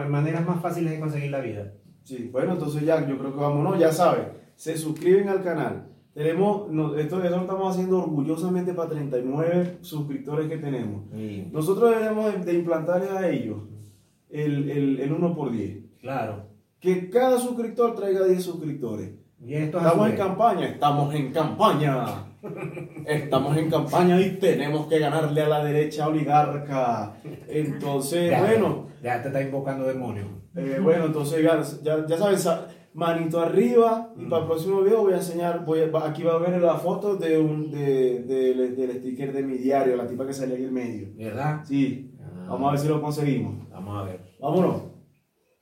Maneras 0.09 0.47
más 0.47 0.61
fáciles 0.61 0.93
de 0.93 1.01
conseguir 1.01 1.31
la 1.31 1.41
vida. 1.41 1.73
Sí, 2.03 2.29
bueno, 2.33 2.53
entonces 2.53 2.83
ya, 2.85 3.07
yo 3.07 3.19
creo 3.19 3.33
que 3.35 3.41
vámonos, 3.41 3.79
ya 3.79 3.93
saben, 3.93 4.29
se 4.57 4.77
suscriben 4.77 5.29
al 5.29 5.43
canal. 5.43 5.87
Tenemos, 6.15 6.69
no, 6.71 6.97
esto, 6.97 7.23
eso 7.23 7.37
lo 7.37 7.43
estamos 7.43 7.71
haciendo 7.75 8.03
orgullosamente 8.03 8.73
para 8.75 8.89
39 8.91 9.79
suscriptores 9.83 10.49
que 10.49 10.57
tenemos. 10.59 11.03
Nosotros 11.53 11.91
deberíamos 11.91 12.33
de, 12.33 12.39
de 12.53 12.59
implantarles 12.59 13.11
a 13.11 13.29
ellos 13.29 13.59
el, 14.31 14.71
el, 14.71 15.01
el 15.01 15.13
1 15.13 15.35
por 15.35 15.51
10. 15.53 15.79
claro. 16.01 16.47
Que 16.81 17.11
cada 17.11 17.39
suscriptor 17.41 17.95
traiga 17.97 18.25
10 18.25 18.41
suscriptores. 18.43 19.11
Y 19.41 19.55
esto 19.55 19.79
Estamos 19.79 20.11
en 20.11 20.17
campaña, 20.17 20.67
estamos 20.67 21.15
en 21.15 21.33
campaña. 21.33 22.05
Estamos 23.07 23.57
en 23.57 23.71
campaña 23.71 24.21
y 24.21 24.31
tenemos 24.39 24.87
que 24.89 24.99
ganarle 24.99 25.41
a 25.43 25.49
la 25.49 25.65
derecha 25.65 26.09
oligarca. 26.09 27.15
Entonces, 27.49 28.31
Ya, 28.31 28.41
bueno, 28.41 28.87
Ya 29.03 29.23
te 29.23 29.29
está 29.29 29.41
invocando 29.43 29.87
demonios. 29.87 30.27
eh, 30.57 30.79
bueno, 30.83 31.07
entonces 31.07 31.43
ya, 31.43 31.61
ya, 32.07 32.17
sabes, 32.19 32.43
sa- 32.43 32.67
manito 32.95 33.39
arriba 33.41 34.11
y 34.19 34.23
Mm. 34.23 34.29
para 34.29 34.43
el 34.43 34.49
próximo 34.49 34.81
video 34.83 35.03
voy 35.03 35.13
a 35.13 35.17
enseñar, 35.19 35.65
voy 35.65 35.83
a- 35.83 35.91
va- 35.91 36.09
aquí 36.09 36.25
va 36.25 36.35
a 36.35 36.39
ver 36.39 36.61
la 36.61 36.75
foto 36.75 37.15
de 37.17 37.39
un, 37.39 37.71
de, 37.71 38.25
de- 38.25 38.71
del 38.75 38.91
sticker 38.99 39.33
de 39.33 39.43
mi 39.45 39.57
diario, 39.59 39.95
la 39.97 40.07
tipa 40.07 40.27
que 40.27 40.33
sale 40.33 40.57
ahí 40.57 40.65
en 40.65 40.73
medio. 40.75 41.09
¿Verdad? 41.17 41.61
Sí, 41.65 42.13
Ah, 42.21 42.47
Vamos 42.53 42.69
a 42.69 42.71
ver 42.73 42.81
si 42.81 42.89
lo 42.89 43.01
conseguimos. 43.03 43.69
Vamos 43.71 44.01
a 44.01 44.05
ver. 44.05 44.21
Vámonos. 44.41 44.83